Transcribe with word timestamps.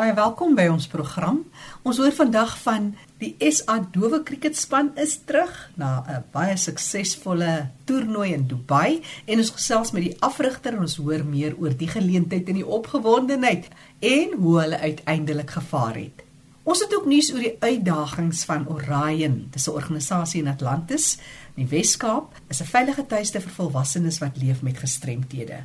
Baie 0.00 0.14
welkom 0.16 0.54
by 0.56 0.64
ons 0.72 0.86
program. 0.88 1.42
Ons 1.84 1.98
hoor 2.00 2.14
vandag 2.16 2.54
van 2.62 2.86
die 3.20 3.34
SA 3.52 3.74
Dowe 3.92 4.22
Kriketspan 4.24 4.94
is 4.96 5.18
terug 5.28 5.52
na 5.76 6.00
'n 6.08 6.24
baie 6.32 6.56
suksesvolle 6.56 7.68
toernooi 7.84 8.32
in 8.32 8.46
Dubai 8.48 9.02
en 9.26 9.38
ons 9.38 9.50
gesels 9.50 9.92
met 9.92 10.02
die 10.02 10.16
afrigter 10.20 10.72
en 10.72 10.88
ons 10.88 10.96
hoor 10.96 11.24
meer 11.24 11.52
oor 11.60 11.76
die 11.76 11.88
geleentheid 11.88 12.48
en 12.48 12.54
die 12.54 12.66
opgewondenheid 12.66 13.68
en 14.00 14.28
hoe 14.40 14.60
hulle 14.60 14.78
uiteindelik 14.78 15.50
gevaar 15.50 15.94
het. 15.94 16.24
Ons 16.64 16.80
het 16.80 16.94
ook 16.96 17.06
nuus 17.06 17.32
oor 17.32 17.44
die 17.44 17.60
uitdagings 17.60 18.44
van 18.44 18.68
Orion, 18.68 19.48
dis 19.50 19.68
'n 19.68 19.76
organisasie 19.76 20.40
in 20.40 20.48
Atlantis, 20.48 21.18
in 21.56 21.66
die 21.66 21.76
Wes-Kaap, 21.76 22.40
is 22.48 22.60
'n 22.60 22.72
veilige 22.72 23.06
tuiste 23.06 23.40
vir 23.40 23.52
volwassenes 23.52 24.18
wat 24.18 24.36
leef 24.36 24.62
met 24.62 24.78
gestremthede. 24.78 25.64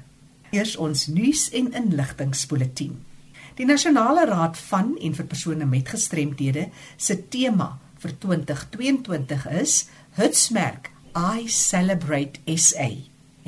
Eers 0.51 0.75
ons 0.75 1.07
nuus 1.07 1.49
en 1.51 1.73
inligtingspoletie. 1.73 2.91
Die 3.55 3.63
Nasionale 3.63 4.25
Raad 4.27 4.57
van 4.67 4.97
en 4.99 5.13
vir 5.15 5.27
persone 5.31 5.63
met 5.65 5.87
gestremthede 5.87 6.65
se 6.99 7.15
tema 7.31 7.69
vir 8.03 8.11
2022 8.19 9.45
is 9.61 9.75
Hutsmerk 10.17 10.89
I 11.15 11.45
Celebrate 11.47 12.43
SA 12.59 12.89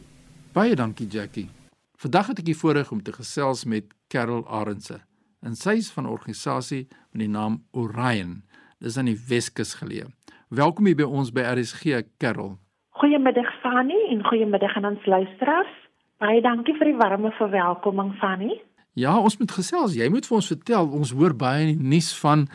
Baie 0.51 0.75
dankie 0.75 1.07
Jackie. 1.07 1.49
Vandag 1.95 2.27
het 2.27 2.39
ek 2.39 2.45
die 2.45 2.57
voorreg 2.57 2.91
om 2.91 3.03
te 3.03 3.13
gesels 3.13 3.63
met 3.63 3.83
Carol 4.07 4.47
Arendse 4.47 5.01
en 5.43 5.55
sy 5.59 5.75
is 5.81 5.91
van 5.91 6.03
'n 6.03 6.15
organisasie 6.15 6.87
met 7.11 7.21
die 7.25 7.29
naam 7.29 7.63
Orion. 7.71 8.43
Dis 8.79 8.97
aan 8.97 9.05
die 9.05 9.19
Weskus 9.27 9.73
geleë. 9.73 10.07
Welkom 10.49 10.85
hier 10.85 10.95
by 10.95 11.03
ons 11.03 11.31
by 11.31 11.41
RSG 11.41 12.03
Kerrel. 12.17 12.57
Goeiemiddag 12.89 13.59
Fanny 13.61 13.99
en 14.09 14.23
goeiemiddag 14.23 14.75
aan 14.75 14.85
ons 14.85 15.05
luisteraars. 15.05 15.73
Baie 16.17 16.41
dankie 16.41 16.75
vir 16.77 16.85
die 16.85 16.95
warme 16.97 17.31
verwelkoming 17.31 18.13
Fanny. 18.15 18.61
Ja, 18.93 19.19
ons 19.19 19.37
moet 19.37 19.51
gesels. 19.51 19.95
Jy 19.95 20.09
moet 20.09 20.25
vir 20.25 20.35
ons 20.35 20.47
vertel. 20.47 20.91
Ons 20.91 21.11
hoor 21.11 21.35
baie 21.35 21.61
in 21.61 21.77
die 21.77 21.87
nuus 21.87 22.19
van 22.19 22.47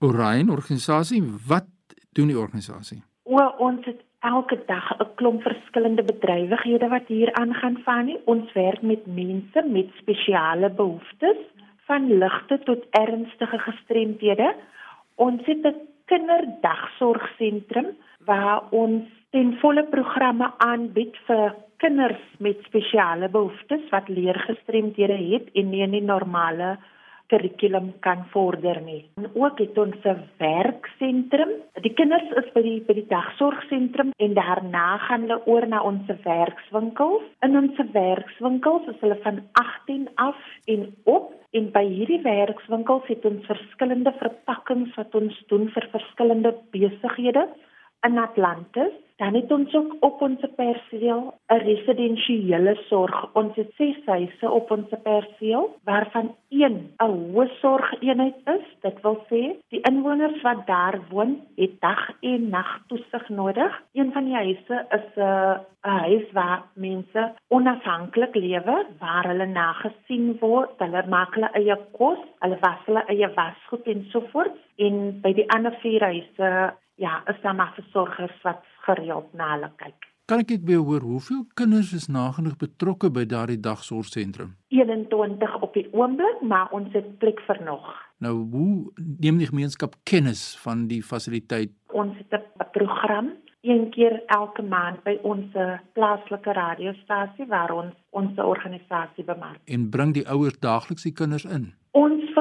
Orion 0.00 0.50
organisasie. 0.50 1.22
Wat 1.48 1.66
doen 2.12 2.26
die 2.26 2.38
organisasie? 2.38 3.02
O, 3.22 3.36
ons 3.58 3.84
het 3.84 4.02
elke 4.20 4.58
dag 4.66 4.98
'n 4.98 5.14
klomp 5.14 5.42
verskillende 5.42 6.02
bedrywighede 6.02 6.88
wat 6.88 7.06
hier 7.06 7.32
aangaan 7.32 7.76
Fanny. 7.84 8.20
Ons 8.24 8.52
werk 8.52 8.82
met 8.82 9.06
mense 9.06 9.64
met 9.68 9.86
spesiale 10.00 10.70
behoeftes 10.70 11.36
van 11.86 12.08
ligte 12.18 12.58
tot 12.64 12.86
ernstige 12.90 13.58
gestremdhede. 13.58 14.54
Ons 15.14 15.44
het 15.46 15.66
'n 15.66 15.80
kinderdagsorgsentrum 16.06 17.88
waar 18.24 18.62
ons 18.70 19.04
ten 19.30 19.58
volle 19.60 19.84
programme 19.84 20.52
aanbied 20.58 21.16
vir 21.26 21.54
kinders 21.76 22.22
met 22.38 22.56
spesiale 22.64 23.28
behoeftes 23.28 23.88
wat 23.90 24.08
leergestremdhede 24.08 25.18
het 25.32 25.48
en 25.54 25.70
nie 25.70 25.82
in 25.82 25.90
die 25.90 26.04
normale 26.04 26.76
kurrikulum 27.30 27.92
kan 28.00 28.24
vorder 28.30 28.78
nie. 28.84 29.02
En 29.18 29.26
ook 29.34 29.58
het 29.58 29.78
ons 29.78 30.04
'n 30.04 30.22
werksentrum. 30.38 31.50
Die 31.82 31.94
kinders 31.94 32.30
is 32.40 32.52
by 32.54 32.62
die 32.62 32.80
by 32.86 32.94
die 32.94 33.08
dagsorgsentrum 33.08 34.10
en 34.16 34.34
daarna 34.34 34.98
gaan 34.98 35.20
hulle 35.20 35.46
oor 35.46 35.66
na 35.66 35.82
ons 35.82 36.06
werkswinkels. 36.22 37.22
In 37.40 37.56
ons 37.56 37.76
werkswinkels 37.92 38.86
is 38.86 39.00
hulle 39.00 39.18
van 39.22 39.42
18 39.52 40.08
af 40.14 40.38
en 40.64 40.94
op 41.04 41.34
en 41.56 41.70
by 41.72 41.84
hierdie 41.88 42.20
werkswinkels 42.24 43.06
het 43.08 43.24
ons 43.28 43.48
verskillende 43.48 44.12
verpakkings 44.20 44.92
wat 44.98 45.14
ons 45.16 45.36
doen 45.50 45.68
vir 45.72 45.88
verskillende 45.94 46.52
besighede 46.74 47.46
in 48.06 48.20
Atlantis. 48.20 48.92
Dan 49.16 49.34
het 49.34 49.52
ons 49.52 49.74
ook 49.74 49.96
op 50.00 50.20
ons 50.20 50.40
perseel 50.56 51.34
'n 51.48 51.62
residensiële 51.68 52.74
sorg. 52.88 53.28
Ons 53.32 53.56
het 53.56 53.70
ses 53.76 53.96
huise 54.04 54.50
op 54.50 54.70
ons 54.70 54.88
perseel 55.02 55.76
waarvan 55.84 56.34
een 56.48 56.76
'n 56.98 57.10
hoë 57.32 57.48
sorgeenheid 57.60 58.36
is. 58.44 58.66
Dit 58.80 59.00
wil 59.00 59.16
sê 59.30 59.56
die 59.68 59.80
inwoners 59.80 60.42
wat 60.42 60.66
daar 60.66 61.00
woon, 61.10 61.40
het 61.56 61.80
dag 61.80 62.10
en 62.20 62.48
nag 62.48 62.80
toesig 62.86 63.28
nodig. 63.28 63.82
Een 63.92 64.12
van 64.12 64.24
die 64.24 64.34
huise 64.34 64.86
is 64.90 65.08
'n 65.16 65.20
uh, 65.20 65.58
'n 65.86 65.98
huis 65.98 66.32
waar 66.32 66.62
mense 66.74 67.32
onafhanklik 67.48 68.34
lewe, 68.34 68.86
waar 68.98 69.26
hulle 69.26 69.46
nagesien 69.46 70.36
word, 70.40 70.70
hulle 70.78 71.02
maak 71.08 71.34
hulle 71.34 71.50
eie 71.52 71.76
kos, 71.92 72.18
hulle 72.38 72.58
was 72.60 72.80
hulle 72.84 73.04
eie 73.06 73.28
wasgoed 73.34 73.86
en 73.86 74.06
so 74.10 74.20
voort. 74.32 74.56
En 74.76 75.20
by 75.20 75.32
die 75.32 75.50
ander 75.56 75.76
vier 75.82 76.02
huise 76.02 76.74
ja, 76.96 77.22
is 77.30 77.40
daar 77.42 77.54
maar 77.54 77.72
versorgers 77.74 78.42
wat 78.42 78.62
gereeld 78.88 79.32
na 79.32 79.54
hulle 79.54 79.72
kyk. 79.76 80.08
Kan 80.26 80.42
ek 80.42 80.56
net 80.56 80.64
by 80.66 80.74
hoor 80.74 81.04
hoeveel 81.06 81.44
kinders 81.54 81.92
is 81.94 82.08
nagenoeg 82.10 82.56
betrokke 82.58 83.12
by 83.14 83.22
daardie 83.30 83.60
dagsorgsentrum? 83.62 84.56
21 84.74 85.54
op 85.62 85.76
die 85.78 85.86
oomblik, 85.94 86.40
maar 86.42 86.72
ons 86.74 86.90
het 86.98 87.12
plek 87.22 87.38
vir 87.46 87.60
nog. 87.62 87.92
Nou, 88.18 88.34
hoe 88.50 88.72
neem 89.22 89.38
die 89.38 89.46
gemeenskap 89.46 89.94
kennis 90.02 90.56
van 90.64 90.88
die 90.90 91.02
fasiliteit? 91.02 91.70
Ons 91.94 92.18
het 92.18 92.34
'n 92.34 92.70
program 92.72 93.30
een 93.62 93.90
keer 93.90 94.22
elke 94.26 94.62
maand 94.62 95.02
by 95.04 95.18
ons 95.22 95.46
plaaslike 95.92 96.52
radiostasie 96.52 97.46
waar 97.46 97.70
ons 97.70 97.94
ons 98.10 98.38
organisasie 98.38 99.24
bemark. 99.24 99.60
En 99.64 99.90
bring 99.90 100.14
die 100.14 100.28
ouers 100.28 100.58
daagliks 100.58 101.02
die 101.02 101.12
kinders 101.12 101.44
in? 101.44 101.74
Ons 101.90 102.32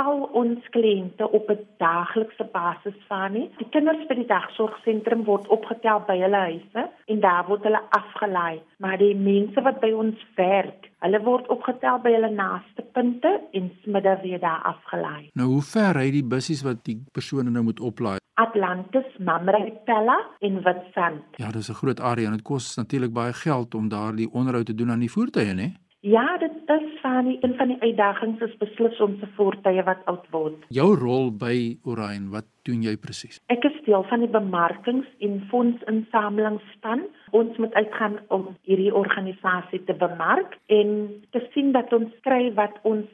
al 0.00 0.22
ons 0.32 0.68
kliënte 0.74 1.30
op 1.30 1.50
'n 1.50 1.66
daaglikse 1.78 2.44
basis 2.52 2.98
van 3.08 3.32
nie. 3.32 3.50
Die 3.56 3.68
kinders 3.70 4.06
by 4.06 4.14
die 4.14 4.26
dagsorgsentrum 4.26 5.24
word 5.24 5.48
opgetel 5.48 6.00
by 6.06 6.16
hulle 6.18 6.36
huise 6.36 6.90
en 7.06 7.20
daar 7.20 7.46
word 7.46 7.62
hulle 7.62 7.82
afgelaai, 7.90 8.62
maar 8.78 8.98
die 8.98 9.14
mense 9.14 9.62
wat 9.62 9.80
by 9.80 9.90
ons 9.92 10.26
werk, 10.36 10.90
hulle 10.98 11.20
word 11.22 11.46
opgetel 11.48 11.98
by 11.98 12.12
hulle 12.12 12.30
naaste 12.30 12.82
punte 12.92 13.40
en 13.52 13.70
smiddag 13.82 14.22
weer 14.22 14.40
daar 14.40 14.62
afgelaai. 14.62 15.30
Nou 15.34 15.48
hoe 15.48 15.62
ver 15.62 15.94
ry 15.94 16.10
die 16.10 16.24
bussies 16.24 16.62
wat 16.62 16.84
die 16.84 17.04
persone 17.12 17.50
nou 17.50 17.62
moet 17.62 17.80
oplaai? 17.80 18.16
Atlantis, 18.34 19.18
Mamrepella 19.18 20.18
en 20.40 20.62
Witstrand. 20.62 21.22
Ja, 21.36 21.50
dis 21.50 21.68
'n 21.68 21.74
groot 21.74 22.00
area 22.00 22.26
en 22.26 22.32
dit 22.32 22.42
kos 22.42 22.76
natuurlik 22.76 23.12
baie 23.12 23.32
geld 23.32 23.74
om 23.74 23.88
daardie 23.88 24.30
onderhoud 24.32 24.66
te 24.66 24.74
doen 24.74 24.90
aan 24.90 24.98
die 24.98 25.10
voertuie, 25.10 25.54
né? 25.54 25.81
Ja, 26.02 26.38
dit 26.38 26.52
is 26.66 27.00
van 27.00 27.24
die 27.24 27.38
een 27.40 27.52
van 27.56 27.68
die 27.70 27.80
uitdagings 27.80 28.40
is 28.42 28.56
beslis 28.58 29.00
om 29.00 29.12
se 29.20 29.26
voertuie 29.36 29.82
wat 29.86 30.00
oud 30.10 30.24
word. 30.34 30.64
Jou 30.74 30.96
rol 30.98 31.30
by 31.30 31.78
Orion, 31.86 32.24
wat 32.32 32.48
doen 32.66 32.82
jy 32.82 32.96
presies? 32.98 33.38
Ek 33.54 33.62
is 33.68 33.78
deel 33.86 34.02
van 34.10 34.24
die 34.24 34.30
bemarkings- 34.30 35.14
en 35.22 35.38
fondsinsamelingsspan. 35.50 37.06
Ons 37.30 37.56
moet 37.62 37.74
uitgaan 37.78 38.18
om 38.34 38.48
hierdie 38.66 38.90
organisasie 38.94 39.84
te 39.84 39.94
bemark 39.94 40.58
en 40.66 41.22
te 41.30 41.46
sien 41.54 41.70
dat 41.72 41.94
ons 41.94 42.10
kry 42.26 42.50
wat 42.58 42.82
ons 42.82 43.06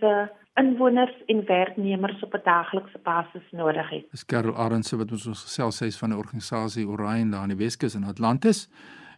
inwoners 0.56 1.14
en 1.26 1.44
werknemers 1.44 2.22
op 2.24 2.34
'n 2.34 2.44
daaglikse 2.44 2.98
basis 3.02 3.46
nodig 3.50 3.88
het. 3.90 4.10
Dis 4.10 4.24
Karel 4.24 4.56
Arendse 4.56 4.96
wat 4.96 5.10
ons 5.10 5.28
gesels 5.28 5.76
sy 5.76 5.84
is 5.84 5.98
van 5.98 6.10
'n 6.10 6.22
organisasie 6.24 6.88
Orion 6.88 7.30
daar 7.30 7.42
in 7.42 7.56
die 7.56 7.64
Weskus 7.64 7.94
in 7.94 8.04
Atlantis 8.04 8.68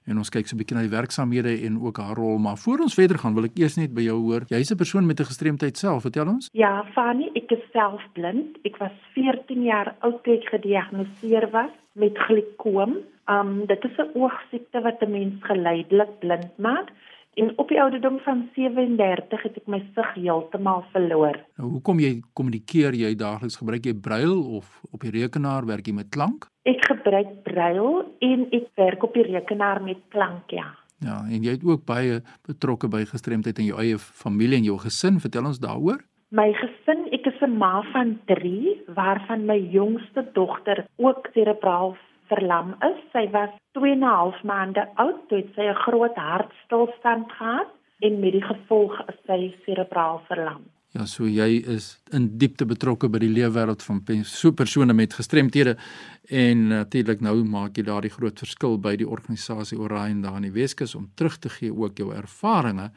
en 0.07 0.19
ons 0.19 0.31
kyk 0.31 0.47
so 0.47 0.57
'n 0.57 0.59
bietjie 0.59 0.77
na 0.77 0.83
die 0.83 0.97
werksamehede 0.97 1.67
en 1.67 1.81
ook 1.83 1.99
haar 1.99 2.17
rol, 2.17 2.39
maar 2.39 2.57
voor 2.57 2.79
ons 2.79 2.95
verder 2.95 3.19
gaan, 3.19 3.35
wil 3.35 3.45
ek 3.45 3.59
eers 3.59 3.77
net 3.77 3.95
by 3.95 4.03
jou 4.03 4.19
hoor. 4.21 4.43
Jy's 4.49 4.71
'n 4.71 4.77
persoon 4.77 5.07
met 5.07 5.21
'n 5.21 5.25
gestremdheid 5.25 5.77
self, 5.77 6.03
vertel 6.03 6.29
ons. 6.29 6.49
Ja, 6.53 6.85
Fanny, 6.95 7.31
ek 7.35 7.51
is 7.51 7.65
self 7.73 8.03
blind. 8.13 8.59
Ek 8.65 8.77
was 8.79 8.93
14 9.15 9.63
jaar 9.63 9.95
oud 10.01 10.25
toe 10.25 10.35
ek 10.35 10.49
gediagnoseer 10.49 11.51
was 11.51 11.71
met 11.95 12.19
glikoom. 12.19 12.97
Um 13.29 13.67
dit 13.67 13.85
is 13.85 13.99
'n 13.99 14.11
oogsiekte 14.15 14.81
wat 14.83 15.03
'n 15.03 15.11
mens 15.11 15.35
geleidelik 15.41 16.19
blind 16.21 16.59
maak. 16.59 16.89
En 17.39 17.53
op 17.59 17.69
die 17.69 17.81
ouderdom 17.81 18.19
van 18.19 18.49
37 18.55 19.43
het 19.43 19.57
ek 19.57 19.67
my 19.71 19.79
sig 19.95 20.15
heeltemal 20.15 20.83
verloor. 20.91 21.39
Nou, 21.61 21.71
hoe 21.77 21.83
kom 21.87 22.01
jy 22.03 22.17
kommunikeer 22.35 22.97
jy 22.99 23.15
daagliks 23.15 23.61
gebruik 23.61 23.87
jy 23.87 23.95
brail 23.95 24.35
of 24.59 24.81
op 24.91 25.07
die 25.07 25.15
rekenaar 25.15 25.67
werk 25.67 25.87
jy 25.87 25.95
met 25.95 26.11
klank? 26.11 26.49
Ek 26.67 26.83
gebruik 26.91 27.43
brail 27.47 28.03
en 28.19 28.47
ek 28.51 28.67
werk 28.75 29.07
op 29.07 29.15
die 29.15 29.29
rekenaar 29.31 29.83
met 29.83 30.03
klank 30.11 30.51
ja. 30.51 30.67
Ja, 31.01 31.23
en 31.31 31.45
jy 31.47 31.55
het 31.55 31.65
ook 31.65 31.87
baie 31.89 32.21
betrokke 32.45 32.91
by 32.93 33.07
gestremdheid 33.09 33.59
in 33.63 33.71
jou 33.71 33.79
eie 33.81 33.97
familie 33.99 34.59
en 34.59 34.67
jou 34.67 34.77
gesin. 34.83 35.21
Vertel 35.23 35.47
ons 35.49 35.63
daaroor. 35.63 36.03
My 36.31 36.51
gesin, 36.55 37.09
ek 37.15 37.27
is 37.27 37.41
'n 37.43 37.57
ma 37.59 37.83
van 37.93 38.19
3 38.27 38.85
waarvan 38.95 39.47
my 39.47 39.57
jongste 39.57 40.27
dogter 40.35 40.87
ook 40.97 41.31
serebraal 41.33 41.97
verlam 42.31 42.75
is. 42.87 42.99
Sy 43.13 43.27
was 43.35 43.53
2 43.79 43.93
en 43.93 44.05
'n 44.05 44.13
half 44.15 44.43
maande 44.43 44.87
oud 45.05 45.21
toe 45.29 45.45
sy 45.55 45.69
'n 45.69 45.83
groot 45.85 46.17
hartstilstand 46.17 47.33
gehad 47.39 47.71
en 48.01 48.21
met 48.21 48.33
die 48.33 48.47
gevolg 48.53 49.01
is 49.09 49.19
sy 49.27 49.55
serebraal 49.65 50.23
verlam. 50.29 50.63
Ja, 50.91 51.05
so 51.07 51.29
jy 51.31 51.61
is 51.71 52.01
in 52.11 52.25
diepte 52.39 52.67
betrokke 52.67 53.07
by 53.09 53.21
die 53.23 53.31
leefwêreld 53.31 53.83
van 53.87 54.01
so 54.27 54.51
persone 54.51 54.93
met 54.93 55.15
gestremthede 55.15 55.77
en 56.29 56.67
natuurlik 56.69 57.21
nou 57.21 57.45
maak 57.45 57.77
jy 57.79 57.85
daardie 57.87 58.11
groot 58.11 58.39
verskil 58.39 58.75
by 58.79 58.97
die 58.97 59.07
organisasie 59.07 59.79
Orion 59.79 60.23
daar 60.23 60.41
in 60.41 60.49
die 60.49 60.57
Weskus 60.57 60.97
om 60.99 61.07
terug 61.15 61.39
te 61.39 61.49
gee 61.49 61.71
ook 61.71 61.97
jou 61.97 62.11
ervarings. 62.13 62.91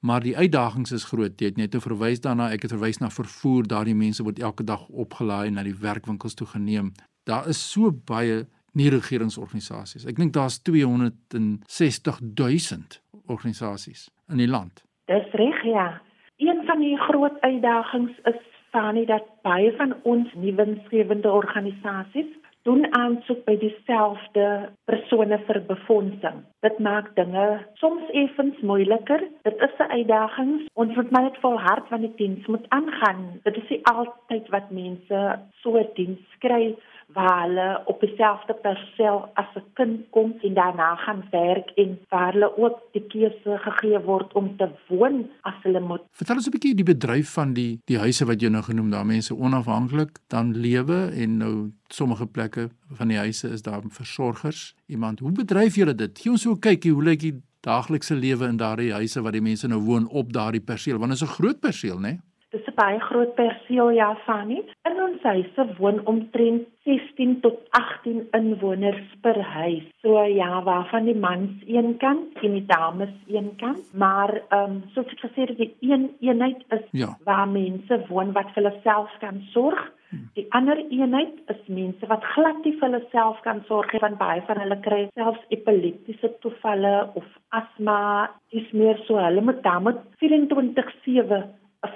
Maar 0.00 0.20
die 0.20 0.36
uitdagings 0.36 0.92
is 0.92 1.04
groot. 1.04 1.40
Jy 1.40 1.46
het 1.46 1.56
net 1.56 1.70
te 1.70 1.80
verwys 1.80 2.20
daarna, 2.20 2.50
ek 2.52 2.62
het 2.62 2.72
verwys 2.72 3.00
na 3.00 3.08
vervoer, 3.10 3.66
daardie 3.66 3.94
mense 3.96 4.22
word 4.22 4.38
elke 4.38 4.64
dag 4.64 4.88
opgelaai 4.88 5.50
na 5.50 5.64
die 5.66 5.74
werkwinkels 5.74 6.34
toe 6.34 6.46
geneem. 6.46 6.92
Daar 7.26 7.48
is 7.48 7.60
so 7.72 7.90
baie 7.90 8.46
nie 8.76 8.90
regeringsorganisasies. 8.92 10.06
Ek 10.06 10.18
dink 10.20 10.34
daar's 10.36 10.60
260 10.62 12.20
000 12.20 13.00
organisasies 13.32 14.10
in 14.30 14.42
die 14.42 14.50
land. 14.50 14.84
Dis 15.10 15.32
reg 15.32 15.62
ja. 15.64 15.88
Een 16.36 16.62
van 16.68 16.82
die 16.84 16.96
groot 17.08 17.40
uitdagings 17.40 18.12
is 18.28 18.40
Fani 18.70 19.06
dat 19.08 19.24
baie 19.46 19.72
van 19.78 19.94
ons 20.02 20.32
nuwensgewende 20.34 21.30
organisasies 21.32 22.32
doen 22.66 22.82
aansoek 22.98 23.44
by 23.46 23.54
dieselfde 23.62 24.46
persone 24.90 25.38
vir 25.46 25.60
befondsing. 25.68 26.40
Dit 26.66 26.80
maak 26.82 27.12
dinge 27.18 27.44
soms 27.80 28.10
effens 28.22 28.58
moeiliker. 28.70 29.22
Dit 29.46 29.62
is 29.68 29.78
'n 29.78 29.92
uitdaging. 29.98 30.52
Ons 30.74 30.94
moet 30.96 31.10
maar 31.10 31.22
net 31.22 31.38
volhard 31.44 31.88
want 31.88 32.02
die 32.02 32.16
diens 32.16 32.46
moet 32.46 32.66
aangaan. 32.68 33.40
Dit 33.42 33.56
is 33.56 33.68
nie 33.68 33.86
altyd 33.86 34.48
wat 34.48 34.70
mense 34.70 35.38
so 35.62 35.78
'n 35.78 35.88
diens 35.94 36.26
kry 36.38 36.74
waar 37.14 37.42
hulle 37.46 37.82
op 37.86 38.00
dieselfde 38.00 38.54
perseel 38.54 39.18
as 39.34 39.46
'n 39.54 39.64
kind 39.74 40.00
kom 40.10 40.34
en 40.42 40.54
daarna 40.54 40.94
gaan 40.96 41.24
werk 41.30 41.70
en 41.76 41.98
waar 42.08 42.32
hulle 42.32 42.58
ook 42.58 42.78
die 42.92 43.06
keuse 43.06 43.58
gegee 43.58 43.98
word 44.00 44.32
om 44.32 44.56
te 44.56 44.68
woon 44.88 45.30
as 45.40 45.54
hulle 45.62 45.80
moet. 45.80 46.02
Vertel 46.10 46.36
ons 46.36 46.46
'n 46.46 46.50
bietjie 46.50 46.74
die 46.74 46.92
bedryf 46.94 47.32
van 47.32 47.52
die 47.52 47.80
die 47.84 47.98
huise 47.98 48.24
wat 48.24 48.40
jy 48.40 48.48
nou 48.48 48.62
genoem 48.62 48.90
daar 48.90 49.06
mense 49.06 49.34
onafhanklik 49.34 50.18
dan 50.28 50.56
lewe 50.56 51.10
en 51.12 51.36
nou 51.36 51.72
sommige 51.88 52.26
plekke 52.26 52.68
van 52.90 53.08
die 53.08 53.18
huise 53.18 53.48
is 53.48 53.62
daar 53.62 53.82
versorgers. 53.88 54.74
Iemand, 54.86 55.18
hoe 55.18 55.32
bedryf 55.32 55.74
julle 55.74 55.94
dit? 55.94 56.18
Gee 56.18 56.30
ons 56.30 56.42
so 56.42 56.50
'n 56.50 56.58
kykie 56.58 56.92
hoe 56.92 57.02
lyk 57.02 57.20
die 57.20 57.42
daaglikse 57.60 58.14
lewe 58.14 58.46
in 58.46 58.56
daardie 58.56 58.92
huise 58.92 59.22
waar 59.22 59.32
die 59.32 59.40
mense 59.40 59.68
nou 59.68 59.80
woon 59.80 60.08
op 60.08 60.32
daardie 60.32 60.60
perseel 60.60 60.98
want 60.98 61.10
dit 61.10 61.20
is 61.20 61.28
'n 61.28 61.36
groot 61.38 61.60
perseel, 61.60 61.98
né? 61.98 62.00
Nee? 62.00 62.18
Dis 62.54 62.66
'n 62.70 62.74
baie 62.78 63.00
groot 63.00 63.34
perseel 63.34 63.90
ja, 63.90 64.14
Fanny. 64.24 64.62
In 64.90 65.00
ons 65.02 65.22
huise 65.22 65.64
woon 65.78 65.98
omtrent 66.06 66.68
16 66.84 67.40
tot 67.40 67.58
18 67.78 68.28
inwoners 68.38 69.02
per 69.20 69.40
huis. 69.42 69.82
So 70.02 70.22
ja, 70.22 70.62
waarvan 70.62 71.04
die 71.10 71.16
mans 71.16 71.50
een 71.66 71.96
kant 71.96 72.38
en 72.42 72.52
die 72.52 72.66
dames 72.66 73.14
een 73.26 73.50
kant, 73.56 73.82
maar 73.94 74.30
ehm 74.48 74.70
um, 74.70 74.82
soos 74.94 75.10
ek 75.16 75.24
gesê 75.26 75.48
het, 75.48 75.58
die 75.58 75.74
een 75.80 76.06
eenheid 76.20 76.62
is 76.78 76.86
ja. 76.90 77.10
waar 77.24 77.48
mense 77.48 78.00
woon 78.08 78.32
wat 78.32 78.54
vir 78.54 78.62
hulle 78.62 78.74
self 78.86 79.10
kan 79.18 79.42
sorg. 79.50 79.82
Die 80.38 80.46
ander 80.54 80.78
eenheid 80.78 81.34
is 81.50 81.62
mense 81.66 82.06
wat 82.06 82.24
glad 82.36 82.64
nie 82.64 82.76
vir 82.78 82.88
hulle 82.88 83.04
self 83.10 83.40
kan 83.42 83.64
sorg 83.66 83.92
nie, 83.92 84.00
want 84.00 84.18
baie 84.22 84.42
van 84.46 84.60
hulle 84.62 84.78
kry 84.86 85.02
selfs 85.18 85.42
epileptiese 85.50 86.30
toevalle 86.44 86.96
of 87.18 87.26
asma. 87.58 88.30
Dis 88.54 88.70
meer 88.72 89.02
so 89.06 89.18
hulle 89.18 89.42
moet 89.42 89.62
dan 89.66 89.82
met 89.82 90.02
24/7 90.22 91.42
'n 91.42 91.44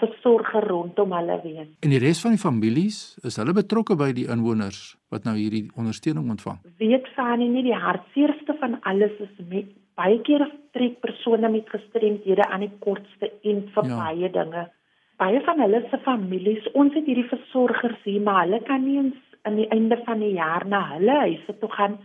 versorger 0.00 0.66
rondom 0.68 1.12
hulle 1.12 1.40
wees. 1.42 1.68
En 1.84 1.92
die 1.92 2.00
res 2.02 2.20
van 2.22 2.36
die 2.36 2.42
families, 2.42 3.18
is 3.26 3.36
hulle 3.40 3.54
betrokke 3.56 3.96
by 3.98 4.12
die 4.16 4.26
inwoners 4.30 4.96
wat 5.10 5.26
nou 5.26 5.36
hierdie 5.38 5.66
ondersteuning 5.74 6.30
ontvang? 6.36 6.60
Weet 6.78 7.08
van 7.16 7.42
nie 7.42 7.64
die 7.66 7.76
hartseerste 7.76 8.56
van 8.60 8.78
alles 8.88 9.16
is 9.20 9.32
met 9.48 9.70
baie 9.98 10.20
keer 10.26 10.46
trek 10.76 11.00
persone 11.04 11.48
met 11.52 11.68
gestremdhede 11.68 12.46
aan 12.46 12.64
die 12.66 12.72
kortste 12.84 13.32
en 13.42 13.64
vir 13.74 13.90
ja. 13.90 13.98
baie 14.04 14.30
dinge. 14.36 14.68
Baie 15.20 15.40
van 15.44 15.60
hulle 15.60 15.82
se 15.90 15.98
families, 16.04 16.64
ons 16.72 16.94
het 16.96 17.08
hierdie 17.08 17.28
versorgers 17.28 17.98
hier, 18.06 18.22
maar 18.24 18.46
hulle 18.46 18.62
kan 18.68 18.84
nie 18.86 18.96
eens 19.02 19.18
aan 19.44 19.58
die 19.60 19.68
einde 19.74 19.98
van 20.06 20.22
die 20.24 20.32
jaar 20.36 20.64
na 20.68 20.80
hulle 20.94 21.18
huise 21.26 21.56
toe 21.60 21.68
gaan 21.74 21.98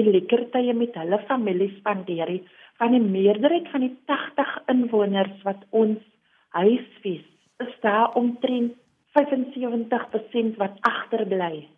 en 0.00 0.08
lekker 0.14 0.46
tye 0.54 0.72
met 0.76 0.96
hulle 0.96 1.18
families 1.28 1.74
spandeer 1.80 2.30
nie. 2.32 2.42
Van 2.80 2.96
die 2.96 3.02
meerderheid 3.04 3.68
van 3.74 3.84
die 3.84 3.92
80 4.08 4.54
inwoners 4.72 5.44
wat 5.44 5.66
ons 5.70 6.00
huisves 6.56 7.26
is 7.62 7.74
daar 7.80 8.14
omtrent 8.18 8.74
75% 9.18 10.56
wat 10.56 10.76
agterbly. 10.80 11.68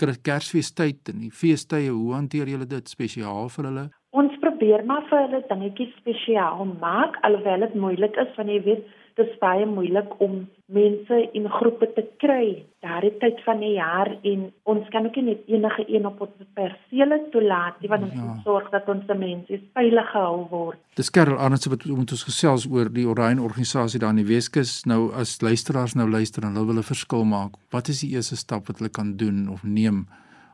Kersfeestyd 0.00 1.10
en 1.12 1.18
die 1.26 1.32
feestydde, 1.32 1.92
hoe 1.92 2.14
hanteer 2.16 2.48
julle 2.48 2.66
dit 2.66 2.88
spesiaal 2.88 3.50
vir 3.52 3.66
hulle? 3.68 3.84
Ons 4.16 4.32
probeer 4.42 4.84
maar 4.88 5.04
vir 5.10 5.26
hulle 5.26 5.42
dingetjies 5.50 5.92
spesiaal 6.00 6.64
maak 6.80 7.18
alhoewel 7.26 7.66
dit 7.66 7.76
moeilik 7.84 8.16
is 8.24 8.32
want 8.38 8.50
jy 8.50 8.62
weet 8.64 8.88
dis 9.20 9.36
baie 9.42 9.66
moeilik 9.68 10.12
om 10.24 10.40
mense 10.70 11.16
in 11.36 11.48
groepe 11.50 11.88
te 11.96 12.04
kry 12.22 12.62
daardie 12.84 13.12
tyd 13.22 13.40
van 13.44 13.58
die 13.62 13.72
jaar 13.74 14.10
en 14.30 14.46
ons 14.72 14.86
kan 14.94 15.08
ook 15.08 15.16
nie 15.26 15.36
enige 15.50 15.84
een 15.88 16.06
op 16.08 16.20
ons 16.24 16.46
persele 16.58 17.18
toelaat 17.34 17.80
nie 17.82 17.90
want 17.92 18.06
ons 18.08 18.14
ja. 18.16 18.22
moet 18.26 18.46
sorg 18.46 18.70
dat 18.74 18.88
ons 18.92 19.10
mense 19.10 19.60
veilig 19.76 20.10
gehou 20.12 20.46
word. 20.52 20.80
Dis 21.00 21.10
Karel 21.10 21.40
Arndt 21.42 21.68
wat 21.72 21.84
moet 21.90 22.14
ons 22.16 22.24
gesels 22.28 22.68
oor 22.70 22.92
die 22.92 23.06
Orion 23.08 23.42
organisasie 23.44 24.00
daar 24.00 24.14
in 24.14 24.22
die 24.22 24.30
Weskus 24.30 24.80
nou 24.86 25.10
as 25.22 25.36
luisteraars 25.42 25.96
nou 25.98 26.08
luister 26.10 26.46
en 26.46 26.56
hulle 26.56 26.72
wil 26.72 26.82
'n 26.82 26.90
verskil 26.92 27.24
maak. 27.24 27.58
Wat 27.70 27.88
is 27.88 28.00
die 28.00 28.14
eerste 28.14 28.36
stap 28.36 28.66
wat 28.68 28.78
hulle 28.78 28.90
kan 28.90 29.16
doen 29.16 29.48
of 29.48 29.62
neem 29.64 30.06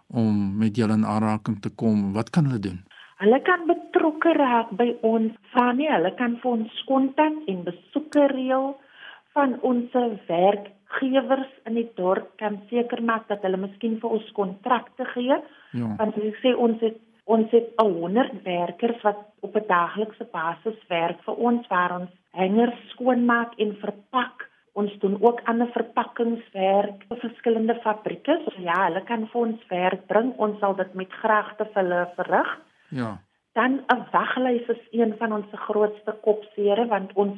om 0.08 0.58
met 0.58 0.76
julle 0.76 0.94
in 0.94 1.06
aanraking 1.06 1.60
te 1.60 1.70
kom? 1.70 2.12
Wat 2.12 2.30
kan 2.30 2.46
hulle 2.46 2.60
doen? 2.60 2.84
Hulle 3.16 3.40
kan 3.42 3.66
betrokke 4.06 4.38
raak 4.38 4.70
by 4.78 4.94
ons 5.02 5.34
van. 5.52 5.80
Hulle 5.80 6.12
kan 6.18 6.36
vir 6.42 6.50
ons 6.52 6.82
kontak 6.86 7.48
en 7.50 7.64
besoeke 7.66 8.26
reël 8.30 8.76
van 9.34 9.56
ons 9.66 9.90
werkgewers 10.28 11.50
in 11.66 11.74
die 11.74 11.88
dorp 11.96 12.36
kan 12.38 12.60
seker 12.70 13.02
maak 13.02 13.26
dat 13.28 13.42
hulle 13.42 13.58
miskien 13.58 13.98
vir 14.00 14.10
ons 14.18 14.30
kontrakte 14.36 15.04
gee. 15.14 15.40
Ja. 15.74 15.96
Want 15.98 16.16
ek 16.22 16.38
sê 16.42 16.54
ons 16.54 16.80
het 16.80 17.02
ons 17.26 17.50
het 17.50 17.72
100 17.82 18.44
werkers 18.44 19.02
wat 19.02 19.18
op 19.42 19.56
'n 19.56 19.66
daaglikse 19.66 20.28
basis 20.30 20.78
werk 20.88 21.18
vir 21.26 21.34
ons 21.34 21.66
waar 21.66 22.00
ons 22.00 22.10
hangers 22.32 22.78
skoonmaak 22.94 23.58
en 23.58 23.74
verpak. 23.82 24.46
Ons 24.74 24.92
doen 25.00 25.18
ook 25.20 25.40
ander 25.44 25.66
verpakkingswerk 25.72 27.02
vir 27.08 27.18
verskillende 27.18 27.74
fabrieke. 27.82 28.38
So 28.44 28.62
ja, 28.62 28.86
hulle 28.86 29.02
kan 29.04 29.26
vir 29.26 29.40
ons 29.40 29.60
werk 29.68 30.06
bring. 30.06 30.34
Ons 30.38 30.60
sal 30.60 30.76
dit 30.76 30.94
met 30.94 31.12
graagte 31.12 31.64
vir 31.64 31.82
hulle 31.82 32.08
verrig. 32.14 32.58
Ja. 32.90 33.18
Dan 33.56 33.72
'n 33.86 34.02
waglys 34.12 34.66
is 34.68 34.82
een 34.90 35.14
van 35.18 35.32
ons 35.32 35.46
grootste 35.52 36.12
kopsere 36.22 36.86
want 36.86 37.12
ons 37.12 37.36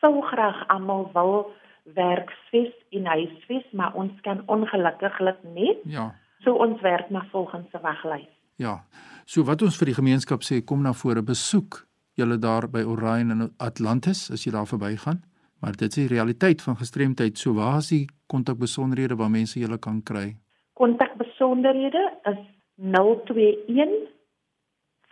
sou 0.00 0.22
graag 0.22 0.68
almal 0.68 1.10
wil 1.12 1.52
werksfees 1.94 2.74
en 2.90 3.04
huisfees, 3.06 3.66
maar 3.70 3.94
ons 3.94 4.20
kan 4.20 4.42
ongelukkiglik 4.46 5.38
nie. 5.54 5.78
Ja. 5.84 6.14
So 6.38 6.52
ons 6.52 6.80
werk 6.80 7.10
maar 7.10 7.26
volgens 7.30 7.72
'n 7.72 7.82
waglys. 7.82 8.32
Ja. 8.56 8.84
So 9.24 9.44
wat 9.44 9.62
ons 9.62 9.76
vir 9.78 9.86
die 9.86 9.94
gemeenskap 9.94 10.42
sê, 10.42 10.64
kom 10.64 10.82
na 10.82 10.92
vore 10.92 11.22
besoek 11.22 11.86
julle 12.14 12.38
daar 12.38 12.68
by 12.70 12.82
Orion 12.82 13.30
in 13.30 13.52
Atlantis 13.56 14.30
as 14.30 14.44
jy 14.44 14.52
daar 14.52 14.66
verbygaan. 14.66 15.22
Maar 15.60 15.72
dit 15.76 15.96
is 15.96 16.08
die 16.08 16.16
realiteit 16.16 16.62
van 16.62 16.76
gestremdheid. 16.76 17.38
So 17.38 17.54
waar 17.54 17.78
is 17.78 17.88
die 17.88 18.06
kontakbesonderhede 18.26 19.16
waar 19.16 19.30
mense 19.30 19.60
julle 19.60 19.78
kan 19.78 20.02
kry? 20.02 20.36
Kontakbesonderhede 20.72 22.12
is 22.22 22.38
021 22.76 24.19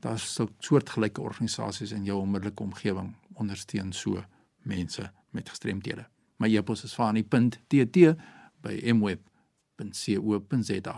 Daar's 0.00 0.34
so 0.34 0.48
soortgelyke 0.58 1.22
organisasies 1.22 1.92
in 1.92 2.04
jou 2.04 2.20
onmiddellike 2.20 2.62
omgewing 2.62 3.14
ondersteun 3.34 3.92
so 3.92 4.24
mense 4.62 5.10
met 5.30 5.48
gestremdhede. 5.48 6.06
My 6.36 6.56
e-pos 6.56 6.84
is 6.84 6.94
fani.tt 6.94 8.16
by 8.62 8.92
mweb.co.za. 8.92 10.96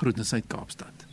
Groetens 0.00 0.32
uit 0.32 0.46
Kaapstad. 0.46 1.09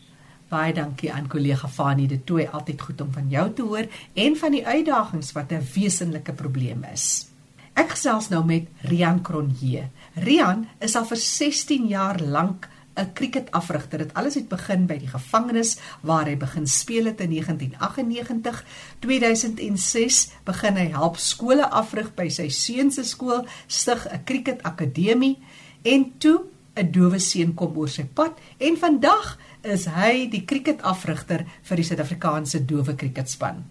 Baie 0.48 0.72
dankie 0.72 1.10
aan 1.12 1.26
kollega 1.28 1.68
Fani 1.68 2.06
de 2.08 2.22
Tooi, 2.24 2.46
altyd 2.48 2.82
goed 2.82 3.02
om 3.04 3.10
van 3.12 3.26
jou 3.28 3.50
te 3.54 3.66
hoor 3.68 3.88
en 4.16 4.36
van 4.40 4.54
die 4.56 4.64
uitdagings 4.64 5.34
wat 5.36 5.52
'n 5.52 5.68
wesenlike 5.74 6.34
probleem 6.34 6.84
is. 6.94 7.28
Ek 7.74 7.90
gesels 7.90 8.30
nou 8.30 8.46
met 8.46 8.68
Rian 8.82 9.22
Cronje. 9.22 9.90
Rian 10.14 10.68
is 10.80 10.96
al 10.96 11.06
vir 11.06 11.18
16 11.18 11.88
jaar 11.88 12.22
lank 12.22 12.70
'n 12.96 13.14
cricketafrigter. 13.14 13.98
Dit 13.98 14.14
alles 14.14 14.36
het 14.36 14.48
begin 14.48 14.86
by 14.86 14.98
die 14.98 15.12
gevangenis 15.12 15.78
waar 16.02 16.26
hy 16.26 16.38
begin 16.38 16.68
speel 16.68 17.06
het 17.06 17.22
in 17.22 17.30
1998. 17.30 18.66
2006 19.00 20.30
begin 20.44 20.76
hy 20.76 20.88
help 20.92 21.18
skole 21.18 21.70
afrig 21.70 22.16
by 22.16 22.30
sy 22.30 22.50
seun 22.50 22.92
se 22.92 23.04
skool, 23.04 23.46
stig 23.68 24.08
'n 24.08 24.24
cricketakademie 24.24 25.38
en 25.84 26.18
toe 26.18 26.42
'n 26.78 26.92
dowe 26.92 27.20
seun 27.20 27.54
kom 27.54 27.78
oor 27.78 27.90
sy 27.90 28.06
pad 28.06 28.38
en 28.58 28.78
vandag 28.78 29.38
is 29.68 29.88
hy 29.92 30.28
die 30.32 30.46
cricketafrigter 30.46 31.46
vir 31.64 31.80
die 31.80 31.86
Suid-Afrikaanse 31.88 32.66
dowe 32.66 32.96
cricketspan. 32.96 33.64